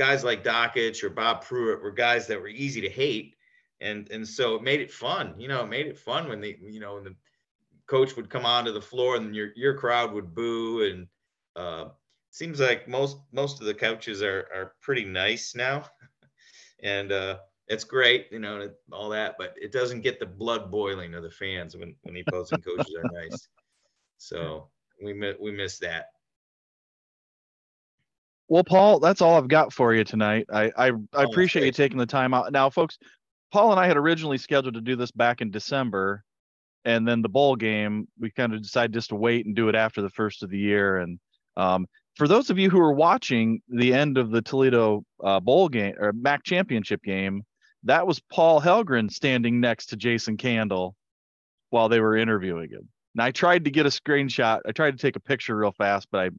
guys 0.06 0.24
like 0.24 0.44
Dakich 0.44 1.04
or 1.04 1.10
Bob 1.10 1.44
Pruitt 1.46 1.82
were 1.84 1.92
guys 1.92 2.28
that 2.28 2.42
were 2.42 2.48
easy 2.48 2.82
to 2.82 2.90
hate 2.90 3.36
and 3.82 4.10
and 4.12 4.28
so 4.28 4.56
it 4.56 4.62
made 4.62 4.80
it 4.80 4.92
fun. 4.92 5.34
You 5.38 5.48
know, 5.48 5.64
it 5.64 5.70
made 5.70 5.88
it 5.88 5.98
fun 5.98 6.30
when 6.30 6.40
the 6.40 6.56
you 6.62 6.80
know 6.80 6.96
when 6.96 7.04
the 7.04 7.16
coach 7.88 8.16
would 8.16 8.30
come 8.30 8.46
onto 8.46 8.72
the 8.72 8.82
floor 8.82 9.16
and 9.18 9.36
your 9.36 9.50
your 9.56 9.74
crowd 9.74 10.14
would 10.14 10.34
boo 10.34 10.84
and 10.84 11.08
uh, 11.56 11.90
seems 12.30 12.60
like 12.60 12.88
most 12.88 13.18
most 13.34 13.60
of 13.60 13.66
the 13.66 13.74
coaches 13.74 14.22
are 14.22 14.48
are 14.56 14.74
pretty 14.82 15.04
nice 15.04 15.56
now, 15.56 15.84
and 16.84 17.12
uh, 17.12 17.40
it's 17.68 17.84
great, 17.84 18.28
you 18.32 18.40
know, 18.40 18.70
all 18.92 19.10
that, 19.10 19.36
but 19.38 19.56
it 19.60 19.72
doesn't 19.72 20.02
get 20.02 20.20
the 20.20 20.26
blood 20.26 20.72
boiling 20.72 21.16
of 21.16 21.24
the 21.24 21.32
fans 21.32 21.76
when 21.76 21.96
when 22.04 22.14
the 22.14 22.22
opposing 22.22 22.62
coaches 22.62 22.96
are 22.98 23.10
nice. 23.12 23.48
So 24.24 24.70
we 25.04 25.14
we 25.42 25.52
miss 25.52 25.80
that. 25.80 26.06
Well, 28.52 28.66
Paul, 28.66 29.00
that's 29.00 29.22
all 29.22 29.38
I've 29.38 29.48
got 29.48 29.72
for 29.72 29.94
you 29.94 30.04
tonight. 30.04 30.46
I 30.52 30.64
I, 30.76 30.88
I 30.88 30.92
oh, 31.14 31.24
appreciate 31.24 31.64
you 31.64 31.72
taking 31.72 31.98
the 31.98 32.06
time 32.06 32.34
out. 32.34 32.52
Now, 32.52 32.70
folks, 32.70 32.98
Paul 33.54 33.72
and 33.72 33.80
I 33.80 33.88
had 33.88 33.96
originally 33.96 34.38
scheduled 34.38 34.74
to 34.74 34.82
do 34.82 34.98
this 34.98 35.10
back 35.10 35.40
in 35.40 35.52
December, 35.52 36.26
and 36.84 37.08
then 37.08 37.22
the 37.22 37.30
bowl 37.30 37.56
game, 37.56 38.10
we 38.20 38.30
kind 38.30 38.54
of 38.54 38.62
decided 38.62 38.92
just 38.92 39.08
to 39.08 39.16
wait 39.16 39.46
and 39.46 39.56
do 39.56 39.70
it 39.70 39.76
after 39.76 40.02
the 40.02 40.10
first 40.10 40.44
of 40.44 40.50
the 40.50 40.58
year. 40.58 40.98
And 40.98 41.18
um, 41.56 41.88
for 42.18 42.28
those 42.28 42.50
of 42.50 42.60
you 42.60 42.70
who 42.70 42.82
are 42.82 42.92
watching 42.92 43.62
the 43.70 43.94
end 43.94 44.18
of 44.18 44.32
the 44.32 44.42
Toledo 44.42 45.06
uh, 45.24 45.40
bowl 45.40 45.70
game 45.70 45.96
or 45.98 46.12
MAC 46.12 46.44
championship 46.44 47.02
game, 47.04 47.44
that 47.86 48.06
was 48.06 48.20
Paul 48.20 48.60
Helgren 48.60 49.10
standing 49.10 49.62
next 49.62 49.86
to 49.88 49.96
Jason 49.96 50.36
Candle 50.36 50.94
while 51.70 51.88
they 51.88 52.02
were 52.02 52.18
interviewing 52.18 52.70
him. 52.70 52.90
And 53.16 53.24
I 53.24 53.32
tried 53.32 53.64
to 53.64 53.72
get 53.72 53.86
a 53.86 53.90
screenshot. 53.90 54.60
I 54.68 54.74
tried 54.74 54.92
to 54.92 55.02
take 55.02 55.16
a 55.16 55.22
picture 55.22 55.56
real 55.56 55.72
fast, 55.72 56.10
but 56.12 56.20
I 56.20 56.30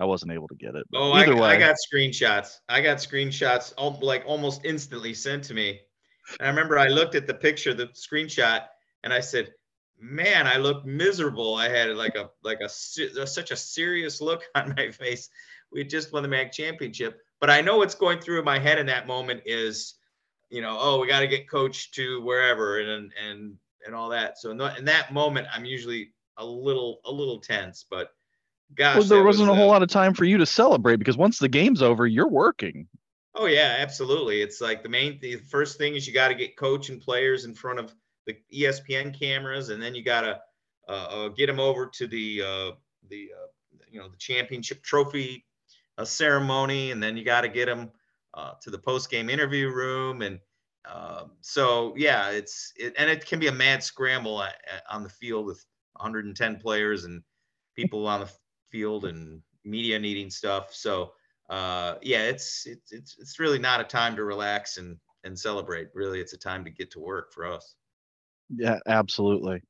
I 0.00 0.04
wasn't 0.04 0.32
able 0.32 0.48
to 0.48 0.54
get 0.54 0.74
it. 0.74 0.86
oh, 0.94 1.12
I, 1.12 1.28
way, 1.32 1.40
I 1.40 1.58
got 1.58 1.76
screenshots. 1.76 2.56
I 2.68 2.80
got 2.80 2.98
screenshots 2.98 3.72
all, 3.76 3.98
like 4.02 4.24
almost 4.26 4.64
instantly 4.64 5.14
sent 5.14 5.44
to 5.44 5.54
me 5.54 5.80
and 6.38 6.46
I 6.46 6.50
remember 6.50 6.78
I 6.78 6.88
looked 6.88 7.14
at 7.14 7.26
the 7.26 7.34
picture, 7.34 7.74
the 7.74 7.88
screenshot, 7.88 8.66
and 9.02 9.12
I 9.12 9.20
said, 9.20 9.52
"Man, 9.98 10.46
I 10.46 10.56
look 10.56 10.84
miserable." 10.84 11.54
I 11.54 11.68
had 11.68 11.96
like 11.96 12.14
a 12.14 12.30
like 12.42 12.60
a, 12.60 12.66
a 12.66 13.26
such 13.26 13.50
a 13.50 13.56
serious 13.56 14.20
look 14.20 14.44
on 14.54 14.74
my 14.76 14.90
face. 14.90 15.28
We 15.72 15.84
just 15.84 16.12
won 16.12 16.22
the 16.22 16.28
MAC 16.28 16.52
championship, 16.52 17.20
but 17.40 17.50
I 17.50 17.60
know 17.60 17.78
what's 17.78 17.94
going 17.94 18.20
through 18.20 18.42
my 18.44 18.58
head 18.58 18.78
in 18.78 18.86
that 18.86 19.06
moment 19.06 19.42
is, 19.46 19.94
you 20.50 20.60
know, 20.60 20.76
oh, 20.80 21.00
we 21.00 21.06
got 21.08 21.20
to 21.20 21.28
get 21.28 21.48
coach 21.48 21.90
to 21.92 22.20
wherever 22.22 22.80
and 22.80 23.12
and 23.26 23.56
and 23.86 23.94
all 23.94 24.10
that. 24.10 24.38
So 24.38 24.50
in, 24.50 24.58
the, 24.58 24.76
in 24.76 24.84
that 24.84 25.12
moment, 25.12 25.46
I'm 25.52 25.64
usually 25.64 26.12
a 26.36 26.44
little 26.44 27.00
a 27.04 27.10
little 27.10 27.40
tense, 27.40 27.84
but 27.88 28.12
gosh, 28.74 28.98
well, 28.98 29.04
there 29.04 29.24
wasn't 29.24 29.48
was, 29.48 29.56
a 29.56 29.60
whole 29.60 29.70
uh, 29.70 29.72
lot 29.72 29.82
of 29.82 29.88
time 29.88 30.14
for 30.14 30.24
you 30.24 30.38
to 30.38 30.46
celebrate 30.46 30.96
because 30.96 31.16
once 31.16 31.38
the 31.38 31.48
game's 31.48 31.82
over, 31.82 32.06
you're 32.06 32.28
working. 32.28 32.88
Oh 33.34 33.46
yeah, 33.46 33.76
absolutely. 33.78 34.42
It's 34.42 34.60
like 34.60 34.82
the 34.82 34.88
main 34.88 35.18
the 35.20 35.36
first 35.36 35.78
thing 35.78 35.94
is 35.94 36.06
you 36.06 36.12
got 36.12 36.28
to 36.28 36.34
get 36.34 36.56
coach 36.56 36.88
and 36.88 37.00
players 37.00 37.44
in 37.44 37.54
front 37.54 37.78
of 37.78 37.94
the 38.26 38.36
ESPN 38.52 39.18
cameras, 39.18 39.68
and 39.68 39.82
then 39.82 39.94
you 39.94 40.04
got 40.04 40.22
to 40.22 40.40
uh, 40.88 40.92
uh, 40.92 41.28
get 41.28 41.46
them 41.46 41.60
over 41.60 41.86
to 41.86 42.06
the 42.06 42.42
uh, 42.42 42.70
the 43.08 43.30
uh, 43.34 43.46
you 43.88 44.00
know 44.00 44.08
the 44.08 44.16
championship 44.16 44.82
trophy 44.82 45.46
uh, 45.98 46.04
ceremony, 46.04 46.90
and 46.90 47.02
then 47.02 47.16
you 47.16 47.24
got 47.24 47.42
to 47.42 47.48
get 47.48 47.66
them 47.66 47.90
uh, 48.34 48.52
to 48.62 48.70
the 48.70 48.78
post 48.78 49.10
game 49.10 49.30
interview 49.30 49.70
room, 49.70 50.22
and 50.22 50.40
um, 50.90 51.32
so 51.40 51.94
yeah, 51.96 52.30
it's 52.30 52.72
it, 52.76 52.94
and 52.98 53.08
it 53.08 53.26
can 53.26 53.38
be 53.38 53.46
a 53.48 53.52
mad 53.52 53.82
scramble 53.82 54.42
at, 54.42 54.56
at, 54.72 54.82
on 54.90 55.02
the 55.02 55.08
field 55.08 55.46
with 55.46 55.64
110 55.94 56.56
players 56.56 57.04
and 57.04 57.22
people 57.76 58.06
on 58.06 58.20
the 58.20 58.30
field 58.70 59.04
and 59.04 59.42
media 59.64 59.98
needing 59.98 60.30
stuff. 60.30 60.74
So 60.74 61.12
uh, 61.50 61.96
yeah, 62.00 62.22
it's, 62.22 62.66
it's 62.66 62.92
it's 62.92 63.16
it's 63.18 63.40
really 63.40 63.58
not 63.58 63.80
a 63.80 63.84
time 63.84 64.14
to 64.16 64.24
relax 64.24 64.76
and 64.76 64.96
and 65.24 65.38
celebrate. 65.38 65.88
Really, 65.94 66.20
it's 66.20 66.32
a 66.32 66.38
time 66.38 66.64
to 66.64 66.70
get 66.70 66.90
to 66.92 67.00
work 67.00 67.32
for 67.32 67.44
us. 67.44 67.74
Yeah, 68.48 68.78
absolutely. 68.86 69.62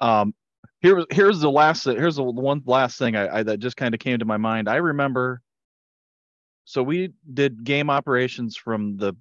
Um, 0.00 0.34
here 0.80 1.04
here's 1.10 1.40
the 1.40 1.50
last 1.50 1.84
here's 1.84 2.16
the 2.16 2.22
one 2.22 2.62
last 2.66 2.98
thing 2.98 3.16
I, 3.16 3.38
I 3.38 3.42
that 3.42 3.58
just 3.58 3.76
kind 3.76 3.94
of 3.94 4.00
came 4.00 4.18
to 4.18 4.24
my 4.24 4.36
mind. 4.36 4.68
I 4.68 4.76
remember. 4.76 5.42
So 6.64 6.82
we 6.82 7.12
did 7.32 7.64
game 7.64 7.90
operations 7.90 8.56
from 8.56 8.96
the 8.96 9.14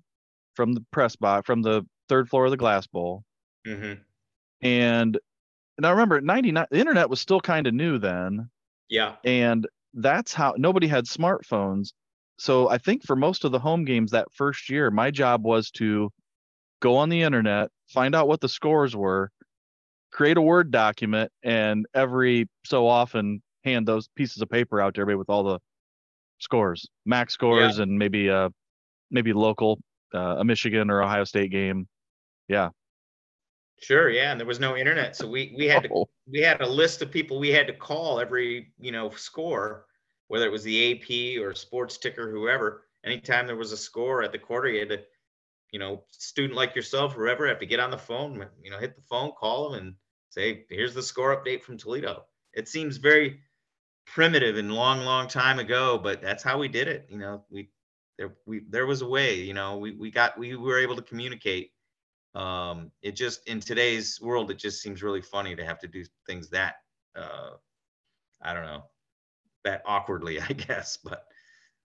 from 0.55 0.73
the 0.73 0.83
press 0.91 1.15
box 1.15 1.45
from 1.45 1.61
the 1.61 1.85
third 2.09 2.29
floor 2.29 2.45
of 2.45 2.51
the 2.51 2.57
glass 2.57 2.87
bowl, 2.87 3.23
mm-hmm. 3.67 4.01
and 4.61 5.19
and 5.77 5.85
I 5.85 5.89
remember 5.89 6.21
99 6.21 6.65
the 6.71 6.79
internet 6.79 7.09
was 7.09 7.21
still 7.21 7.41
kind 7.41 7.67
of 7.67 7.73
new 7.73 7.97
then. 7.99 8.49
Yeah. 8.89 9.15
And 9.23 9.67
that's 9.93 10.33
how 10.33 10.55
nobody 10.57 10.87
had 10.87 11.05
smartphones. 11.05 11.89
So 12.37 12.69
I 12.69 12.77
think 12.77 13.03
for 13.05 13.15
most 13.15 13.45
of 13.45 13.51
the 13.51 13.59
home 13.59 13.85
games 13.85 14.11
that 14.11 14.27
first 14.33 14.69
year, 14.69 14.91
my 14.91 15.11
job 15.11 15.43
was 15.43 15.71
to 15.71 16.11
go 16.81 16.97
on 16.97 17.09
the 17.09 17.21
internet, 17.21 17.69
find 17.87 18.13
out 18.13 18.27
what 18.27 18.41
the 18.41 18.49
scores 18.49 18.95
were, 18.95 19.31
create 20.11 20.37
a 20.37 20.41
Word 20.41 20.71
document, 20.71 21.31
and 21.43 21.85
every 21.93 22.47
so 22.65 22.87
often 22.87 23.41
hand 23.63 23.87
those 23.87 24.07
pieces 24.15 24.41
of 24.41 24.49
paper 24.49 24.81
out 24.81 24.93
to 24.95 25.01
everybody 25.01 25.17
with 25.17 25.29
all 25.29 25.43
the 25.43 25.59
scores, 26.39 26.87
max 27.05 27.33
scores, 27.33 27.77
yeah. 27.77 27.83
and 27.83 27.97
maybe 27.97 28.29
uh 28.29 28.49
maybe 29.11 29.33
local, 29.33 29.79
uh, 30.13 30.37
a 30.39 30.43
Michigan 30.43 30.89
or 30.89 31.01
Ohio 31.01 31.23
State 31.23 31.51
game. 31.51 31.87
Yeah, 32.47 32.69
Sure, 33.81 34.09
yeah, 34.09 34.31
and 34.31 34.39
there 34.39 34.47
was 34.47 34.59
no 34.59 34.75
internet, 34.77 35.15
so 35.15 35.27
we 35.27 35.53
we 35.57 35.65
had 35.67 35.83
to 35.83 35.89
oh. 35.93 36.09
we 36.27 36.39
had 36.41 36.61
a 36.61 36.67
list 36.67 37.01
of 37.01 37.11
people 37.11 37.39
we 37.39 37.49
had 37.49 37.67
to 37.67 37.73
call 37.73 38.19
every 38.19 38.73
you 38.79 38.91
know 38.91 39.09
score, 39.11 39.85
whether 40.27 40.45
it 40.45 40.51
was 40.51 40.63
the 40.63 40.93
AP 40.93 41.41
or 41.43 41.53
sports 41.53 41.97
ticker, 41.97 42.31
whoever. 42.31 42.87
Anytime 43.03 43.45
there 43.47 43.55
was 43.55 43.71
a 43.73 43.77
score 43.77 44.23
at 44.23 44.31
the 44.31 44.39
quarter, 44.39 44.69
you 44.69 44.79
had 44.79 44.89
to, 44.89 45.03
you 45.71 45.77
know, 45.79 46.03
student 46.09 46.55
like 46.55 46.75
yourself, 46.75 47.13
whoever, 47.13 47.47
have 47.47 47.59
to 47.59 47.65
get 47.67 47.79
on 47.79 47.91
the 47.91 47.97
phone, 47.97 48.47
you 48.63 48.71
know, 48.71 48.79
hit 48.79 48.95
the 48.95 49.03
phone, 49.03 49.31
call 49.33 49.69
them, 49.69 49.79
and 49.81 49.95
say, 50.29 50.65
"Here's 50.69 50.95
the 50.95 51.03
score 51.03 51.35
update 51.35 51.61
from 51.61 51.77
Toledo." 51.77 52.25
It 52.53 52.67
seems 52.67 52.97
very 52.97 53.41
primitive 54.05 54.57
and 54.57 54.73
long, 54.73 55.01
long 55.01 55.27
time 55.27 55.59
ago, 55.59 55.97
but 55.97 56.21
that's 56.21 56.43
how 56.43 56.57
we 56.57 56.67
did 56.69 56.87
it. 56.87 57.07
You 57.09 57.17
know, 57.19 57.45
we 57.49 57.69
there 58.17 58.35
we 58.45 58.61
there 58.69 58.85
was 58.87 59.01
a 59.01 59.07
way. 59.07 59.35
You 59.41 59.53
know, 59.53 59.77
we 59.77 59.91
we 59.91 60.11
got 60.11 60.37
we 60.39 60.55
were 60.55 60.79
able 60.79 60.95
to 60.95 61.01
communicate 61.03 61.71
um, 62.35 62.91
it 63.01 63.15
just 63.15 63.47
in 63.47 63.59
today's 63.59 64.19
world, 64.21 64.51
it 64.51 64.57
just 64.59 64.81
seems 64.81 65.01
really 65.01 65.21
funny 65.21 65.55
to 65.55 65.65
have 65.65 65.79
to 65.79 65.87
do 65.87 66.03
things 66.27 66.49
that 66.49 66.75
uh, 67.15 67.51
I 68.41 68.53
don't 68.53 68.65
know, 68.65 68.83
that 69.63 69.81
awkwardly, 69.85 70.39
I 70.49 70.53
guess. 70.53 70.97
But 71.03 71.25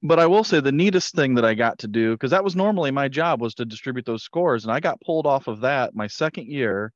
but 0.02 0.18
I 0.18 0.26
will 0.26 0.44
say 0.44 0.60
the 0.60 0.72
neatest 0.72 1.14
thing 1.14 1.34
that 1.34 1.44
I 1.44 1.54
got 1.54 1.78
to 1.80 1.88
do 1.88 2.12
because 2.12 2.30
that 2.30 2.44
was 2.44 2.56
normally 2.56 2.90
my 2.90 3.08
job 3.08 3.40
was 3.40 3.54
to 3.56 3.64
distribute 3.64 4.06
those 4.06 4.22
scores, 4.22 4.64
and 4.64 4.72
I 4.72 4.80
got 4.80 5.00
pulled 5.00 5.26
off 5.26 5.46
of 5.48 5.60
that 5.60 5.94
my 5.94 6.06
second 6.06 6.46
year. 6.48 6.92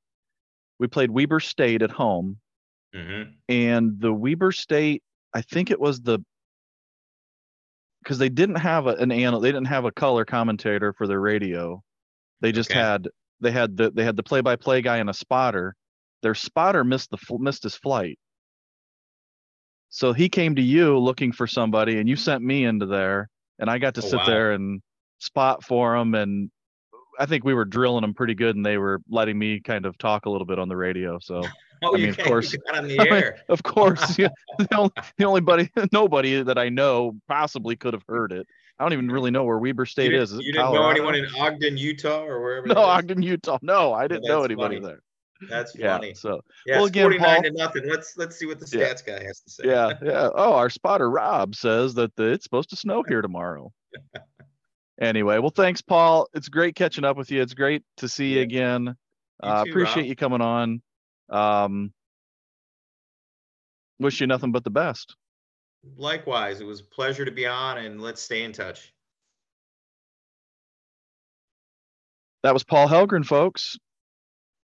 We 0.81 0.88
played 0.88 1.11
Weber 1.11 1.40
State 1.40 1.83
at 1.83 1.93
home, 1.93 2.38
mhm. 2.95 3.35
and 3.49 4.01
the 4.01 4.12
Weber 4.12 4.51
State, 4.53 5.03
I 5.33 5.43
think 5.43 5.71
it 5.71 5.81
was 5.81 6.01
the 6.01 6.19
because 8.03 8.19
they 8.19 8.29
didn't 8.29 8.57
have 8.57 8.87
a, 8.87 8.95
an 8.97 9.11
anal, 9.11 9.40
they 9.40 9.51
didn't 9.51 9.69
have 9.69 9.85
a 9.87 9.93
color 9.93 10.25
commentator 10.25 10.93
for 10.93 11.07
their 11.07 11.21
radio. 11.21 11.83
They 12.40 12.53
just 12.53 12.71
Okay. 12.71 12.79
had 12.79 13.09
they 13.45 13.53
had 13.53 13.77
the 13.77 13.91
they 13.91 14.05
had 14.05 14.17
the 14.17 14.23
play 14.23 14.41
by 14.41 14.57
play 14.57 14.83
guy 14.83 14.97
and 14.97 15.09
a 15.09 15.15
spotter. 15.15 15.77
Their 16.23 16.35
spotter 16.35 16.83
missed 16.83 17.11
the 17.11 17.19
missed 17.39 17.63
his 17.63 17.77
flight. 17.77 18.19
So 19.91 20.13
he 20.13 20.29
came 20.29 20.57
to 20.57 20.63
you 20.63 20.99
looking 20.99 21.31
for 21.31 21.47
somebody, 21.47 22.01
and 22.01 22.09
you 22.09 22.17
sent 22.17 22.43
me 22.43 22.65
into 22.65 22.87
there, 22.87 23.29
and 23.61 23.71
I 23.71 23.79
got 23.79 23.95
to 23.95 24.03
Oh, 24.03 24.09
sit 24.09 24.17
wow. 24.17 24.27
there 24.27 24.53
and 24.53 24.83
spot 25.19 25.63
for 25.63 25.95
him. 25.95 26.15
And 26.15 26.51
I 27.21 27.27
think 27.27 27.45
we 27.45 27.55
were 27.55 27.65
drilling 27.65 28.01
them 28.03 28.15
pretty 28.15 28.35
good, 28.35 28.57
and 28.57 28.67
they 28.67 28.79
were 28.79 29.01
letting 29.09 29.39
me 29.39 29.61
kind 29.61 29.87
of 29.87 29.97
talk 29.99 30.27
a 30.27 30.31
little 30.31 30.47
bit 30.47 30.59
on 30.59 30.69
the 30.69 30.77
radio. 30.77 31.19
So 31.21 31.43
oh, 31.85 31.95
I 31.95 31.99
you 31.99 32.07
mean, 32.07 32.11
of 32.11 32.19
course. 32.19 32.57
got 32.57 32.79
on 32.79 32.89
the 32.89 32.99
I 33.01 33.05
mean, 33.05 33.13
air. 33.13 33.37
of 33.49 33.63
course, 33.63 34.19
yeah, 34.19 34.31
the, 34.59 34.77
only, 34.77 34.93
the 35.17 35.25
only 35.27 35.41
buddy, 35.43 35.71
nobody 35.93 36.43
that 36.43 36.59
I 36.59 36.71
know 36.71 37.13
possibly 37.29 37.77
could 37.77 37.95
have 37.95 38.05
heard 38.09 38.33
it. 38.33 38.49
I 38.79 38.85
don't 38.85 38.93
even 38.93 39.09
really 39.11 39.31
know 39.31 39.45
where 39.45 39.59
Weber 39.59 39.87
State 39.87 40.11
didn't, 40.11 40.23
is. 40.23 40.33
Is 40.33 40.41
you 40.41 40.53
didn't 40.53 40.73
know 40.73 40.91
anyone 40.91 41.15
in 41.15 41.27
Ogden, 41.39 41.77
Utah, 41.77 42.25
or 42.25 42.43
wherever. 42.43 42.67
No. 42.67 42.75
Ogden, 42.83 43.23
Utah. 43.23 43.59
No, 43.63 43.93
I 43.93 44.09
didn't 44.09 44.27
know 44.27 44.43
anybody 44.43 44.77
funny. 44.81 44.87
there. 44.87 45.03
That's 45.49 45.77
Yeah. 45.77 45.97
funny. 45.97 46.15
So 46.15 46.41
Yeah, 46.67 46.77
Well, 46.79 46.87
again, 46.87 47.05
49 47.05 47.35
Paul- 47.35 47.43
to 47.43 47.51
nothing. 47.53 47.89
Let's 47.89 48.17
let's 48.17 48.37
see 48.37 48.47
what 48.47 48.59
the 48.59 48.69
Yeah. 48.77 48.87
stats 48.93 49.05
guy 49.05 49.23
has 49.23 49.41
to 49.43 49.51
say. 49.51 49.65
yeah, 49.67 49.93
yeah. 50.03 50.29
Oh, 50.35 50.55
our 50.55 50.71
spotter 50.71 51.09
Rob 51.11 51.55
says 51.55 51.95
that 51.95 52.15
the, 52.17 52.25
it's 52.33 52.45
supposed 52.45 52.71
to 52.71 52.77
snow 52.77 53.03
here 53.07 53.23
tomorrow. 53.23 53.73
anyway, 55.01 55.39
well, 55.39 55.51
thanks, 55.51 55.83
Paul. 55.83 56.29
It's 56.35 56.49
great 56.49 56.75
catching 56.75 57.05
up 57.05 57.17
with 57.17 57.31
you. 57.31 57.43
It's 57.43 57.55
great 57.55 57.83
to 57.99 58.09
see 58.09 58.31
you 58.33 58.37
Yeah. 58.39 58.43
again. 58.43 58.85
You 59.43 59.51
uh, 59.51 59.65
too, 59.65 59.71
appreciate 59.71 60.03
Rob. 60.03 60.09
you 60.09 60.17
coming 60.17 60.41
on. 60.41 60.83
Um, 61.31 61.93
wish 64.01 64.21
you 64.21 64.27
nothing 64.27 64.53
but 64.53 64.65
the 64.65 64.71
best. 64.71 65.15
Likewise, 65.97 66.61
it 66.61 66.66
was 66.66 66.81
a 66.81 66.85
pleasure 66.85 67.25
to 67.25 67.31
be 67.31 67.47
on, 67.47 67.79
and 67.79 68.01
let's 68.01 68.20
stay 68.20 68.42
in 68.42 68.53
touch. 68.53 68.92
That 72.42 72.53
was 72.53 72.64
Paul 72.64 72.88
Helgren, 72.88 73.25
folks. 73.25 73.77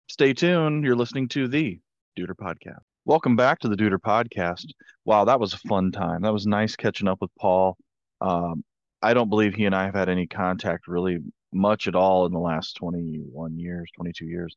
Stay 0.07 0.33
tuned. 0.33 0.85
You're 0.85 0.95
listening 0.95 1.27
to 1.29 1.47
the 1.47 1.79
Deuter 2.17 2.35
Podcast. 2.35 2.79
Welcome 3.05 3.35
back 3.35 3.59
to 3.59 3.67
the 3.67 3.75
Deuter 3.75 3.99
Podcast. 3.99 4.65
Wow, 5.05 5.25
that 5.25 5.39
was 5.39 5.53
a 5.53 5.57
fun 5.59 5.91
time. 5.91 6.21
That 6.21 6.33
was 6.33 6.45
nice 6.45 6.75
catching 6.75 7.07
up 7.07 7.19
with 7.21 7.31
Paul. 7.39 7.77
Um, 8.21 8.63
I 9.01 9.13
don't 9.13 9.29
believe 9.29 9.53
he 9.53 9.65
and 9.65 9.75
I 9.75 9.85
have 9.85 9.95
had 9.95 10.09
any 10.09 10.27
contact 10.27 10.87
really 10.87 11.19
much 11.53 11.87
at 11.87 11.95
all 11.95 12.25
in 12.25 12.31
the 12.31 12.39
last 12.39 12.75
21 12.75 13.57
years, 13.57 13.89
22 13.95 14.25
years. 14.25 14.55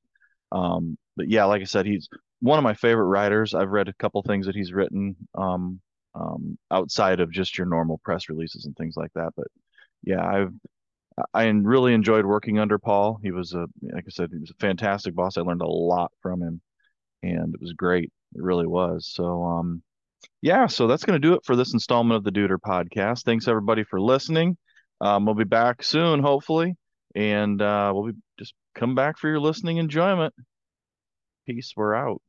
Um, 0.53 0.97
but 1.17 1.29
yeah, 1.29 1.45
like 1.45 1.63
I 1.63 1.67
said, 1.67 1.87
he's 1.87 2.09
one 2.41 2.59
of 2.59 2.65
my 2.65 2.75
favorite 2.75 3.05
writers. 3.05 3.55
I've 3.55 3.71
read 3.71 3.89
a 3.89 3.95
couple 3.95 4.23
things 4.23 4.47
that 4.47 4.57
he's 4.57 4.73
written 4.73 5.17
um, 5.37 5.81
um, 6.15 6.59
outside 6.71 7.21
of 7.21 7.31
just 7.31 7.57
your 7.57 7.67
normal 7.67 8.01
press 8.05 8.29
releases 8.29 8.67
and 8.67 8.77
things 8.77 8.95
like 8.97 9.13
that. 9.15 9.33
But 9.37 9.47
yeah, 10.03 10.25
I've 10.25 10.53
I 11.35 11.45
really 11.45 11.95
enjoyed 11.95 12.25
working 12.25 12.59
under 12.59 12.79
Paul. 12.79 13.19
He 13.23 13.31
was 13.31 13.53
a, 13.53 13.67
like 13.83 14.05
I 14.07 14.11
said, 14.11 14.31
he 14.33 14.39
was 14.39 14.51
a 14.51 14.61
fantastic 14.61 15.15
boss. 15.15 15.37
I 15.37 15.43
learned 15.43 15.63
a 15.63 15.67
lot 15.67 16.13
from 16.23 16.43
him, 16.43 16.61
and 17.23 17.55
it 17.55 17.61
was 17.61 17.73
great. 17.73 18.13
It 18.35 18.43
really 18.43 18.67
was. 18.67 19.11
So, 19.13 19.43
um, 19.45 19.83
yeah. 20.43 20.67
So 20.67 20.87
that's 20.87 21.05
going 21.05 21.21
to 21.21 21.29
do 21.29 21.35
it 21.35 21.45
for 21.45 21.57
this 21.57 21.73
installment 21.73 22.17
of 22.17 22.25
the 22.25 22.33
Duder 22.33 22.59
podcast. 22.59 23.25
Thanks 23.25 23.49
everybody 23.49 23.85
for 23.85 24.01
listening. 24.01 24.57
Um, 25.01 25.25
we'll 25.25 25.35
be 25.35 25.45
back 25.45 25.83
soon, 25.83 26.21
hopefully, 26.21 26.77
and 27.15 27.61
uh, 27.61 27.91
we'll 27.95 28.13
be 28.13 28.19
just 28.39 28.55
come 28.75 28.95
back 28.95 29.19
for 29.19 29.29
your 29.29 29.41
listening 29.41 29.79
enjoyment. 29.79 30.35
Peace. 31.47 31.73
We're 31.77 31.95
out. 31.95 32.23